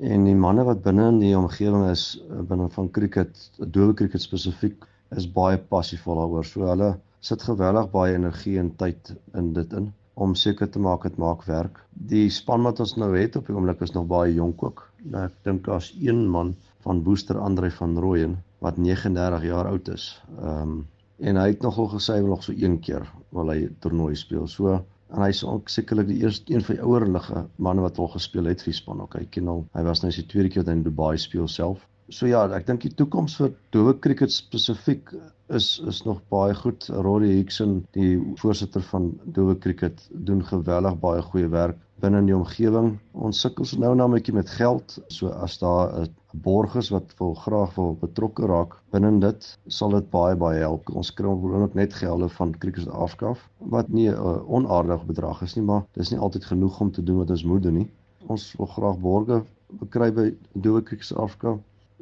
en 0.01 0.25
die 0.25 0.37
manne 0.37 0.65
wat 0.65 0.83
binne 0.85 1.09
in 1.13 1.21
die 1.21 1.37
omgewing 1.37 1.87
is 1.91 2.05
eh, 2.31 2.41
binne 2.49 2.69
van 2.73 2.89
krieket, 2.97 3.37
dowe 3.59 3.95
krieket 3.95 4.25
spesifiek 4.25 4.87
is 5.17 5.27
baie 5.29 5.59
passievol 5.59 6.21
daaroor. 6.23 6.47
So 6.47 6.69
hulle 6.71 6.91
sit 7.21 7.43
geweldig 7.45 7.91
baie 7.93 8.17
energie 8.17 8.57
en 8.61 8.71
tyd 8.81 9.13
in 9.37 9.53
dit 9.57 9.73
in 9.77 9.91
om 10.21 10.35
seker 10.37 10.69
te 10.69 10.81
maak 10.83 11.07
dit 11.07 11.17
maak 11.21 11.47
werk. 11.49 11.79
Die 12.13 12.29
span 12.33 12.65
wat 12.67 12.81
ons 12.85 12.97
nou 13.01 13.11
het 13.15 13.37
op 13.39 13.47
die 13.49 13.57
oomblik 13.57 13.81
is 13.85 13.95
nog 13.95 14.09
baie 14.11 14.35
jonk 14.35 14.63
ook. 14.67 14.83
Nou, 15.05 15.25
ek 15.29 15.37
dink 15.49 15.69
as 15.73 15.93
een 15.97 16.27
man 16.29 16.55
van 16.85 17.01
Booster 17.05 17.39
Andre 17.41 17.71
van 17.73 17.97
Rooyen 18.01 18.39
wat 18.65 18.77
39 18.77 19.47
jaar 19.49 19.71
oud 19.73 19.93
is. 19.97 20.13
Ehm 20.39 20.63
um, 20.63 20.81
en 21.21 21.37
hy 21.37 21.51
het 21.51 21.61
nogal 21.61 21.91
gesê 21.93 22.15
hy 22.17 22.23
wil 22.25 22.31
nog 22.33 22.45
so 22.47 22.55
een 22.57 22.79
keer 22.81 23.05
wil 23.37 23.51
hy 23.53 23.67
toernooi 23.85 24.15
speel. 24.17 24.47
So 24.49 24.79
en 25.11 25.25
hy's 25.25 25.43
ook 25.45 25.69
sekerlik 25.73 26.09
die 26.11 26.21
eerste 26.23 26.55
een 26.55 26.65
van 26.67 26.77
die 26.77 26.85
ouerlige 26.87 27.45
manne 27.57 27.85
wat 27.85 27.99
al 27.99 28.11
gespeel 28.15 28.51
het 28.51 28.63
vir 28.63 28.77
span. 28.77 29.03
Okay, 29.07 29.27
ken 29.35 29.49
al. 29.51 29.65
Hy 29.75 29.85
was 29.87 30.05
nou 30.05 30.13
sy 30.15 30.27
tweede 30.31 30.53
keer 30.55 30.71
in 30.71 30.85
Dubai 30.87 31.17
speel 31.19 31.49
self. 31.51 31.87
So 32.11 32.27
ja, 32.27 32.43
ek 32.57 32.67
dink 32.67 32.83
die 32.83 32.95
toekoms 32.99 33.37
vir 33.39 33.53
dowe 33.75 33.95
cricket 34.03 34.33
spesifiek 34.35 35.13
is 35.55 35.69
is 35.91 36.03
nog 36.07 36.23
baie 36.33 36.55
goed. 36.59 36.89
Rory 37.07 37.31
Hickson, 37.37 37.85
die 37.95 38.17
voorsitter 38.43 38.83
van 38.91 39.13
dowe 39.37 39.55
cricket, 39.59 40.03
doen 40.11 40.43
geweldig 40.47 40.99
baie 41.03 41.23
goeie 41.23 41.51
werk 41.51 41.79
binne 42.01 42.21
in 42.23 42.29
die 42.29 42.37
omgewing. 42.37 42.91
Ons 43.13 43.41
sukkel 43.45 43.67
so 43.69 43.79
nou 43.81 43.93
en 43.93 44.03
dan 44.03 44.11
'n 44.11 44.17
bietjie 44.17 44.35
met 44.35 44.51
geld. 44.51 44.99
So 45.09 45.29
as 45.29 45.59
daar 45.59 45.93
'n 46.01 46.09
borgers 46.33 46.91
wat 46.91 47.15
wil 47.19 47.35
graag 47.35 47.75
wil 47.75 47.97
betrokke 48.01 48.47
raak 48.47 48.77
binne 48.93 49.21
dit, 49.21 49.59
sal 49.67 49.91
dit 49.91 50.11
baie 50.11 50.37
baie 50.37 50.59
help. 50.59 50.91
Ons 50.91 51.13
kry 51.15 51.27
ook 51.27 51.75
net 51.75 51.95
gelde 51.95 52.29
van 52.29 52.59
Cricket 52.59 52.89
Afrika 52.89 53.35
wat 53.59 53.89
nie 53.89 54.09
'n 54.09 54.15
uh, 54.15 54.51
onaardige 54.51 55.07
bedrag 55.07 55.43
is 55.43 55.57
nie, 55.57 55.65
maar 55.65 55.85
dis 55.93 56.11
nie 56.11 56.21
altyd 56.21 56.45
genoeg 56.45 56.81
om 56.81 56.91
te 56.91 57.03
doen 57.03 57.17
wat 57.17 57.31
ons 57.31 57.45
moet 57.45 57.63
doen 57.63 57.75
nie. 57.75 57.91
Ons 58.27 58.55
wil 58.59 58.67
graag 58.67 58.99
borge 58.99 59.43
bekry 59.79 60.13
by 60.13 60.35
Dowe 60.55 60.83
Cricket 60.83 61.17
Afrika 61.17 61.59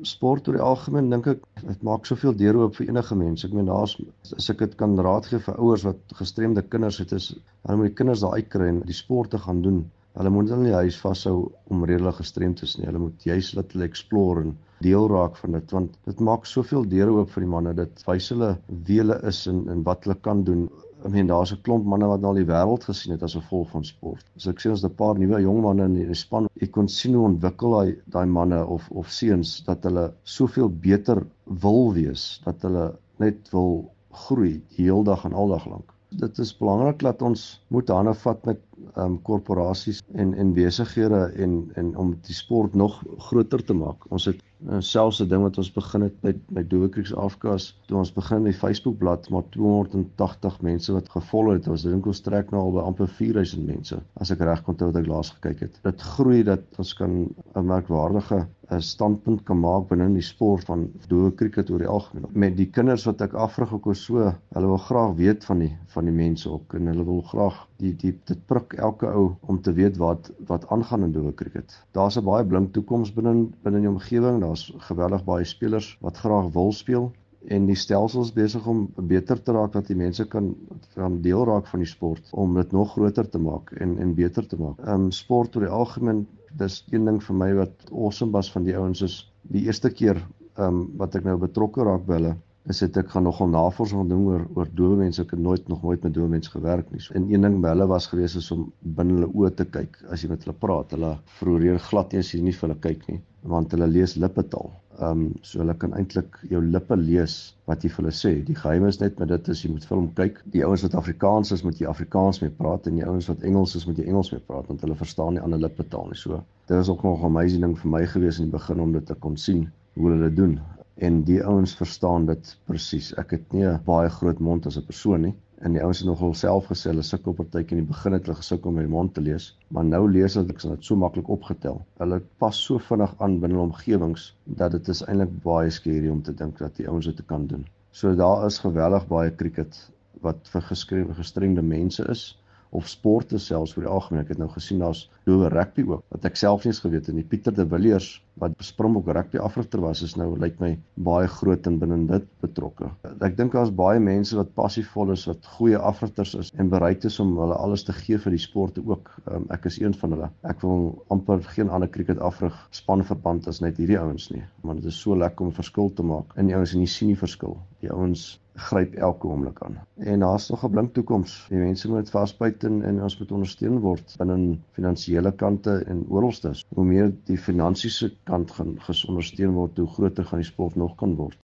sport 0.07 0.49
oor 0.49 0.57
die 0.59 0.65
algemeen 0.65 1.11
dink 1.11 1.27
ek 1.31 1.45
dit 1.63 1.83
maak 1.87 2.07
soveel 2.07 2.35
deure 2.37 2.65
oop 2.65 2.77
vir 2.79 2.89
enige 2.89 3.17
mens. 3.19 3.45
Ek 3.45 3.55
meen 3.57 3.71
daar's 3.71 3.97
as 4.37 4.51
ek 4.53 4.63
dit 4.65 4.75
kan 4.81 4.97
raad 4.99 5.27
gee 5.31 5.43
vir 5.43 5.59
ouers 5.59 5.85
wat 5.89 6.17
gestremde 6.21 6.63
kinders 6.63 7.01
het 7.03 7.15
is 7.17 7.33
hulle 7.67 7.79
moet 7.81 7.91
die 7.91 7.99
kinders 8.01 8.25
daar 8.25 8.39
uitkry 8.39 8.69
en 8.73 8.83
die 8.87 8.97
sport 8.97 9.33
te 9.35 9.43
gaan 9.43 9.63
doen. 9.63 9.85
Hulle 10.19 10.33
moet 10.35 10.51
hulle 10.51 10.65
nie 10.67 10.75
huis 10.75 10.99
vashou 10.99 11.37
om 11.71 11.85
redelik 11.87 12.19
gestremd 12.19 12.63
wees 12.65 12.77
nie. 12.79 12.89
Hulle 12.89 13.03
moet 13.05 13.29
juis 13.29 13.53
laat 13.55 13.75
hulle 13.75 13.87
explore 13.87 14.47
en 14.47 14.57
deel 14.83 15.09
raak 15.11 15.37
van 15.43 15.59
dit 15.59 15.75
want 15.75 15.97
dit 16.07 16.21
maak 16.31 16.47
soveel 16.47 16.87
deure 16.91 17.21
oop 17.21 17.33
vir 17.35 17.47
die 17.47 17.53
manne. 17.55 17.75
Dit 17.79 18.05
wys 18.09 18.31
hulle 18.35 18.55
wie 18.89 19.01
hulle 19.03 19.19
is 19.31 19.47
en 19.51 19.67
en 19.75 19.85
wat 19.87 20.07
hulle 20.07 20.19
kan 20.27 20.45
doen 20.47 20.69
I 21.05 21.09
mean 21.09 21.29
daar's 21.31 21.53
'n 21.53 21.61
klomp 21.63 21.85
manne 21.87 22.07
wat 22.11 22.21
nou 22.21 22.31
al 22.33 22.41
die 22.41 22.49
wêreld 22.53 22.85
gesien 22.85 23.13
het 23.15 23.23
as 23.23 23.37
gevolg 23.39 23.69
van 23.75 23.85
sport. 23.85 24.25
So 24.37 24.51
ek 24.51 24.61
sien 24.61 24.73
ons 24.73 24.85
'n 24.85 24.95
paar 25.01 25.19
nuwe 25.19 25.41
jong 25.43 25.61
manne 25.63 25.85
in 25.85 25.95
die 25.95 26.15
span. 26.15 26.49
Ek 26.61 26.73
kon 26.73 26.89
sien 26.89 27.15
hoe 27.15 27.27
ontwikkel 27.29 27.77
daai 27.77 27.93
daai 28.15 28.27
manne 28.27 28.67
of 28.67 28.91
of 28.91 29.11
seuns 29.11 29.65
dat 29.69 29.85
hulle 29.85 30.13
soveel 30.25 30.69
beter 30.69 31.23
wil 31.67 31.93
wees, 31.95 32.41
dat 32.45 32.63
hulle 32.63 32.87
net 33.19 33.53
wil 33.53 33.91
groei 34.11 34.61
die 34.77 34.85
hele 34.85 35.05
dag 35.05 35.25
en 35.25 35.33
aldag 35.33 35.67
lank. 35.67 35.95
Dit 36.11 36.39
is 36.39 36.57
belangrik 36.59 36.99
dat 36.99 37.23
ons 37.23 37.61
moet 37.69 37.89
hande 37.89 38.15
vat 38.15 38.45
met 38.47 38.61
um, 38.97 39.17
korporasies 39.23 40.03
en 40.15 40.35
en 40.35 40.53
besighede 40.57 41.23
en 41.45 41.71
en 41.75 41.97
om 41.97 42.15
die 42.27 42.35
sport 42.35 42.75
nog 42.75 43.03
groter 43.29 43.65
te 43.65 43.75
maak. 43.75 44.07
Ons 44.15 44.29
het 44.31 44.41
uh, 44.67 44.81
selfs 44.81 45.21
'n 45.23 45.29
ding 45.29 45.43
wat 45.43 45.59
ons 45.59 45.73
begin 45.73 46.03
het 46.03 46.17
met 46.23 46.39
met 46.51 46.71
Doekrieks 46.71 47.15
afkas 47.15 47.71
toe 47.87 47.99
ons 47.99 48.13
begin 48.13 48.43
met 48.43 48.57
Facebook 48.57 48.99
bladsy 48.99 49.33
maar 49.33 49.49
280 49.57 50.61
mense 50.61 50.93
wat 50.93 51.09
gevolg 51.09 51.53
het. 51.53 51.69
Ons 51.69 51.83
dink 51.83 52.07
ons 52.07 52.21
trek 52.21 52.51
nou 52.51 52.63
al 52.63 52.73
by 52.73 52.87
amper 52.91 53.09
4000 53.09 53.67
mense 53.67 54.01
as 54.15 54.31
ek 54.31 54.41
reg 54.41 54.63
onthou 54.69 54.93
wat 54.93 55.03
ek 55.03 55.11
laas 55.11 55.31
gekyk 55.31 55.61
het. 55.61 55.81
Dit 55.83 56.03
groei 56.03 56.43
dat 56.43 56.63
ons 56.79 56.95
kan 56.95 57.29
'n 57.55 57.67
merkwaardige 57.67 58.47
'n 58.71 58.81
standpunt 58.81 59.45
kan 59.45 59.61
maak 59.61 59.89
binne 59.89 60.09
die 60.15 60.23
sport 60.23 60.65
van 60.65 60.91
doe 61.09 61.35
cricket 61.35 61.71
oor 61.71 61.79
die 61.79 61.89
algemeen. 61.89 62.27
Met 62.33 62.57
die 62.57 62.71
kinders 62.71 63.05
wat 63.05 63.21
ek 63.21 63.33
afrig 63.33 63.73
ook 63.73 63.89
so, 63.97 64.33
hulle 64.55 64.67
wil 64.67 64.85
graag 64.91 65.15
weet 65.17 65.45
van 65.45 65.59
die 65.59 65.73
van 65.87 66.05
die 66.05 66.13
mense 66.13 66.51
ook 66.51 66.75
en 66.75 66.87
hulle 66.87 67.05
wil 67.05 67.23
graag 67.23 67.68
die 67.79 67.93
die 68.03 68.13
dit 68.31 68.41
prik 68.51 68.75
elke 68.75 69.07
ou 69.11 69.25
om 69.53 69.61
te 69.63 69.73
weet 69.73 69.97
wat 70.03 70.31
wat 70.51 70.67
aangaan 70.75 71.07
in 71.07 71.13
doe 71.13 71.33
cricket. 71.35 71.77
Daar's 71.93 72.19
'n 72.19 72.25
baie 72.25 72.45
blink 72.45 72.73
toekoms 72.73 73.15
binne 73.15 73.49
binne 73.63 73.81
die 73.81 73.89
omgewing. 73.89 74.41
Daar's 74.41 74.73
geweldig 74.91 75.25
baie 75.25 75.45
spelers 75.45 75.97
wat 76.01 76.17
graag 76.25 76.53
wil 76.53 76.73
speel 76.73 77.13
en 77.47 77.67
die 77.67 77.77
stelsels 77.77 78.33
besig 78.35 78.67
om 78.67 78.89
beter 78.97 79.43
te 79.43 79.53
raak 79.53 79.73
dat 79.73 79.87
die 79.87 79.97
mense 79.97 80.27
kan 80.29 80.55
kan 80.95 81.21
deel 81.23 81.45
raak 81.47 81.67
van 81.67 81.81
die 81.85 81.91
sport 81.91 82.33
om 82.33 82.55
dit 82.55 82.73
nog 82.73 82.93
groter 82.93 83.29
te 83.29 83.39
maak 83.39 83.73
en 83.73 83.99
en 83.99 84.15
beter 84.15 84.47
te 84.47 84.59
maak. 84.59 84.79
Ehm 84.79 85.07
um, 85.07 85.11
sport 85.11 85.57
oor 85.57 85.67
die 85.67 85.77
algemeen 85.83 86.27
dis 86.59 86.85
een 86.91 87.05
ding 87.05 87.23
vir 87.23 87.37
my 87.37 87.53
wat 87.55 87.91
awesome 87.93 88.33
was 88.33 88.53
van 88.53 88.65
die 88.65 88.77
ouens 88.77 89.03
is 89.03 89.33
die 89.43 89.65
eerste 89.67 89.91
keer 89.91 90.17
ehm 90.57 90.67
um, 90.67 90.85
wat 90.97 91.15
ek 91.15 91.25
nou 91.25 91.39
betrokke 91.39 91.85
raak 91.85 92.07
by 92.07 92.21
hulle 92.21 92.37
is 92.69 92.83
dit 92.85 92.97
ek 93.01 93.13
gaan 93.15 93.25
nogal 93.25 93.49
navorsing 93.53 94.11
doen 94.11 94.27
oor 94.29 94.45
oor 94.57 94.69
dowe 94.81 94.99
mense 95.01 95.23
ek 95.23 95.33
het 95.37 95.41
nooit 95.41 95.69
nog 95.73 95.83
nooit 95.87 96.03
met 96.05 96.15
dowe 96.15 96.29
mense 96.29 96.51
gewerk 96.53 96.91
nie. 96.93 97.01
So, 97.01 97.15
en 97.17 97.29
een 97.33 97.47
ding 97.47 97.61
by 97.63 97.73
hulle 97.73 97.87
was 97.89 98.09
gewees 98.11 98.37
is 98.37 98.51
om 98.55 98.67
binne 98.99 99.17
hulle 99.17 99.31
oë 99.33 99.55
te 99.61 99.65
kyk 99.77 99.97
as 100.13 100.25
jy 100.25 100.33
met 100.33 100.45
hulle 100.45 100.57
praat. 100.67 100.93
Hulle 100.97 101.15
vroeër 101.39 101.81
glad 101.89 102.15
as 102.21 102.35
jy 102.35 102.43
nie 102.45 102.53
vir 102.57 102.69
hulle 102.69 102.81
kyk 102.85 103.09
nie 103.09 103.21
want 103.49 103.73
hulle 103.73 103.87
lees 103.87 104.17
lippetaal. 104.19 104.73
Ehm 104.99 105.21
um, 105.23 105.35
so 105.47 105.61
hulle 105.63 105.75
kan 105.79 105.93
eintlik 105.95 106.41
jou 106.51 106.61
lippe 106.65 106.97
lees 106.99 107.35
wat 107.71 107.85
jy 107.87 107.91
vir 107.95 108.03
hulle 108.03 108.15
sê. 108.19 108.33
Die 108.45 108.57
geheim 108.59 108.87
is 108.89 108.99
net 109.01 109.21
met 109.23 109.31
dit 109.31 109.51
is 109.55 109.63
jy 109.65 109.71
moet 109.73 109.87
vir 109.89 109.97
hom 109.97 110.09
kyk. 110.21 110.41
Die 110.55 110.65
ouens 110.67 110.83
wat 110.85 110.97
Afrikaans 110.99 111.53
is, 111.55 111.63
moet 111.65 111.79
jy 111.81 111.87
Afrikaans 111.91 112.43
mee 112.43 112.55
praat 112.63 112.89
en 112.91 112.99
die 112.99 113.07
ouens 113.07 113.31
wat 113.31 113.45
Engels 113.47 113.77
is, 113.79 113.87
moet 113.87 114.01
jy 114.03 114.09
Engels 114.11 114.33
mee 114.35 114.43
praat 114.51 114.67
want 114.69 114.83
hulle 114.85 114.99
verstaan 114.99 115.39
nie 115.39 115.45
ander 115.45 115.63
lippetaal 115.63 116.11
nie. 116.11 116.19
So 116.19 116.43
dit 116.67 116.77
was 116.77 116.91
ook 116.93 117.07
nog 117.07 117.23
'n 117.23 117.31
amazing 117.31 117.63
ding 117.63 117.79
vir 117.79 117.91
my 117.91 118.07
gewees 118.07 118.43
in 118.43 118.51
die 118.51 118.59
begin 118.59 118.81
om 118.81 118.93
dit 118.93 119.07
te 119.07 119.15
kon 119.15 119.37
sien 119.37 119.71
hoe 119.95 120.11
hulle 120.11 120.29
dit 120.29 120.37
doen. 120.37 120.59
En 121.07 121.23
die 121.25 121.39
ouens 121.45 121.75
verstaan 121.79 122.25
dit 122.27 122.55
presies. 122.67 123.13
Ek 123.23 123.37
het 123.37 123.53
nie 123.53 123.67
'n 123.67 123.81
baie 123.85 124.09
groot 124.11 124.39
mond 124.39 124.67
as 124.67 124.79
'n 124.79 124.87
persoon 124.87 125.23
nie 125.23 125.35
en 125.67 125.75
die 125.75 125.83
ouens 125.83 125.99
het 125.99 126.07
nogal 126.07 126.35
self 126.35 126.67
gesê 126.71 126.91
hulle 126.91 127.03
sukkel 127.07 127.35
partyke 127.39 127.75
in 127.75 127.81
die 127.83 127.91
begin 127.91 128.15
het 128.15 128.27
hulle 128.27 128.39
gesukkel 128.41 128.71
om 128.71 128.77
my 128.79 128.87
mond 128.87 129.15
te 129.15 129.21
lees, 129.21 129.47
maar 129.75 129.85
nou 129.85 130.05
lees 130.11 130.37
hulle 130.39 130.47
dit 130.47 130.85
so 130.89 130.97
maklik 130.97 131.29
opgetel. 131.35 131.81
Hulle 132.03 132.21
pas 132.39 132.61
so 132.67 132.79
vinnig 132.79 133.15
aan 133.19 133.39
binne 133.43 133.57
hulle 133.57 133.67
omgewings 133.67 134.29
dat 134.61 134.77
dit 134.77 134.89
is 134.95 135.03
eintlik 135.07 135.33
baie 135.43 135.71
skerry 135.71 136.11
om 136.15 136.23
te 136.23 136.35
dink 136.43 136.59
dat 136.59 136.77
die 136.77 136.89
ouens 136.89 137.07
dit 137.11 137.27
kan 137.27 137.47
doen. 137.47 137.67
So 137.91 138.15
daar 138.15 138.47
is 138.47 138.59
geweldig 138.59 139.09
baie 139.09 139.35
cricket 139.43 139.81
wat 140.23 140.51
vir 140.53 140.63
geskrewe 140.71 141.15
gestremde 141.15 141.63
mense 141.63 142.07
is 142.11 142.29
of 142.71 142.89
sporte 142.89 143.39
selfs 143.39 143.75
vir 143.77 143.87
die 143.87 143.93
algemeen. 143.93 144.25
Ek 144.25 144.33
het 144.35 144.41
nou 144.43 144.51
gesien 144.53 144.83
daar's 144.83 145.07
dowe 145.29 145.49
rugby 145.53 145.85
ook 145.89 146.05
wat 146.15 146.25
ek 146.29 146.37
self 146.41 146.65
nie 146.65 146.73
eens 146.73 146.83
geweet 146.85 147.09
het 147.09 147.17
nie. 147.17 147.27
Pieter 147.27 147.55
de 147.55 147.67
Villiers 147.69 148.09
wat 148.39 148.55
Springbok 148.63 149.09
rugby 149.17 149.41
afrigter 149.43 149.81
was 149.83 150.03
is 150.07 150.15
nou 150.17 150.29
lyk 150.39 150.61
my 150.63 150.71
baie 151.09 151.27
groot 151.39 151.67
in 151.67 151.79
binne 151.81 151.99
dit 152.11 152.27
betrokke. 152.43 152.91
Ek 153.25 153.37
dink 153.39 153.57
daar's 153.57 153.73
baie 153.75 154.01
mense 154.03 154.37
wat 154.39 154.53
passievol 154.59 155.13
is, 155.15 155.27
wat 155.31 155.47
goeie 155.57 155.79
afrigters 155.91 156.35
is 156.39 156.53
en 156.57 156.71
bereid 156.73 157.05
is 157.09 157.19
om 157.25 157.35
hulle 157.41 157.57
alles 157.59 157.85
te 157.89 157.95
gee 157.97 158.21
vir 158.23 158.37
die 158.37 158.43
sporte 158.43 158.85
ook. 158.87 159.11
Um, 159.27 159.49
ek 159.55 159.67
is 159.71 159.81
een 159.83 159.97
van 159.99 160.15
hulle. 160.15 160.31
Ek 160.49 160.63
wil 160.63 160.91
amper 161.15 161.43
geen 161.57 161.73
ander 161.75 161.91
cricket 161.91 162.23
afrig 162.23 162.57
spanverband 162.77 163.49
as 163.51 163.63
net 163.65 163.81
hierdie 163.81 163.99
ouens 164.01 164.31
nie, 164.35 164.45
want 164.63 164.83
dit 164.83 164.93
is 164.93 165.01
so 165.03 165.17
lekker 165.19 165.47
om 165.47 165.53
'n 165.53 165.61
verskil 165.61 165.91
te 165.95 166.07
maak. 166.07 166.37
En 166.37 166.47
die 166.47 166.57
ouens 166.57 166.75
en 166.75 166.85
jy 166.85 166.93
sien 166.93 167.15
die 167.15 167.23
verskil. 167.27 167.59
Die 167.83 167.91
ouens 167.91 168.39
gryp 168.59 168.95
elke 168.95 169.27
oomblik 169.27 169.63
aan. 169.63 169.79
En 169.97 170.21
daar's 170.21 170.49
nog 170.49 170.65
'n 170.65 170.71
blink 170.71 170.95
toekoms. 170.95 171.47
Die 171.49 171.59
mense 171.59 171.89
moet 171.89 172.11
vasbyt 172.11 172.65
en, 172.65 172.83
en 172.83 173.03
ons 173.03 173.19
moet 173.19 173.33
ondersteun 173.33 173.79
word 173.81 174.15
binne 174.19 174.59
finansiële 174.73 175.33
kante 175.33 175.85
en 175.87 176.05
oralstes. 176.09 176.65
Hoe 176.75 176.85
meer 176.85 177.13
die 177.25 177.39
finansiële 177.39 178.15
kant 178.25 178.51
gaan 178.51 178.77
gesondersteun 178.79 179.53
word, 179.53 179.77
hoe 179.77 179.89
groter 179.89 180.25
gaan 180.25 180.39
die 180.39 180.49
sport 180.49 180.77
nog 180.77 180.95
kan 180.95 181.15
word. 181.15 181.39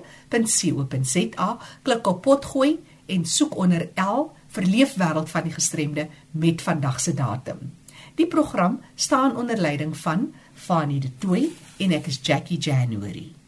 klik 1.81 2.07
op 2.07 2.21
potgooi 2.21 2.79
en 3.05 3.25
soek 3.25 3.55
onder 3.57 3.89
L 3.95 4.31
vir 4.47 4.63
leefwêreld 4.63 5.29
van 5.29 5.43
die 5.43 5.53
gestremde 5.53 6.07
met 6.31 6.61
vandag 6.61 6.99
se 6.99 7.13
datum. 7.13 7.73
Die 8.15 8.27
program 8.27 8.81
staan 8.95 9.37
onder 9.37 9.57
leiding 9.57 9.97
van 9.97 10.33
Fanie 10.53 10.99
De 10.99 11.11
Tooy 11.17 11.49
en 11.77 11.91
ek 11.91 12.07
is 12.07 12.19
Jackie 12.21 12.57
January. 12.57 13.38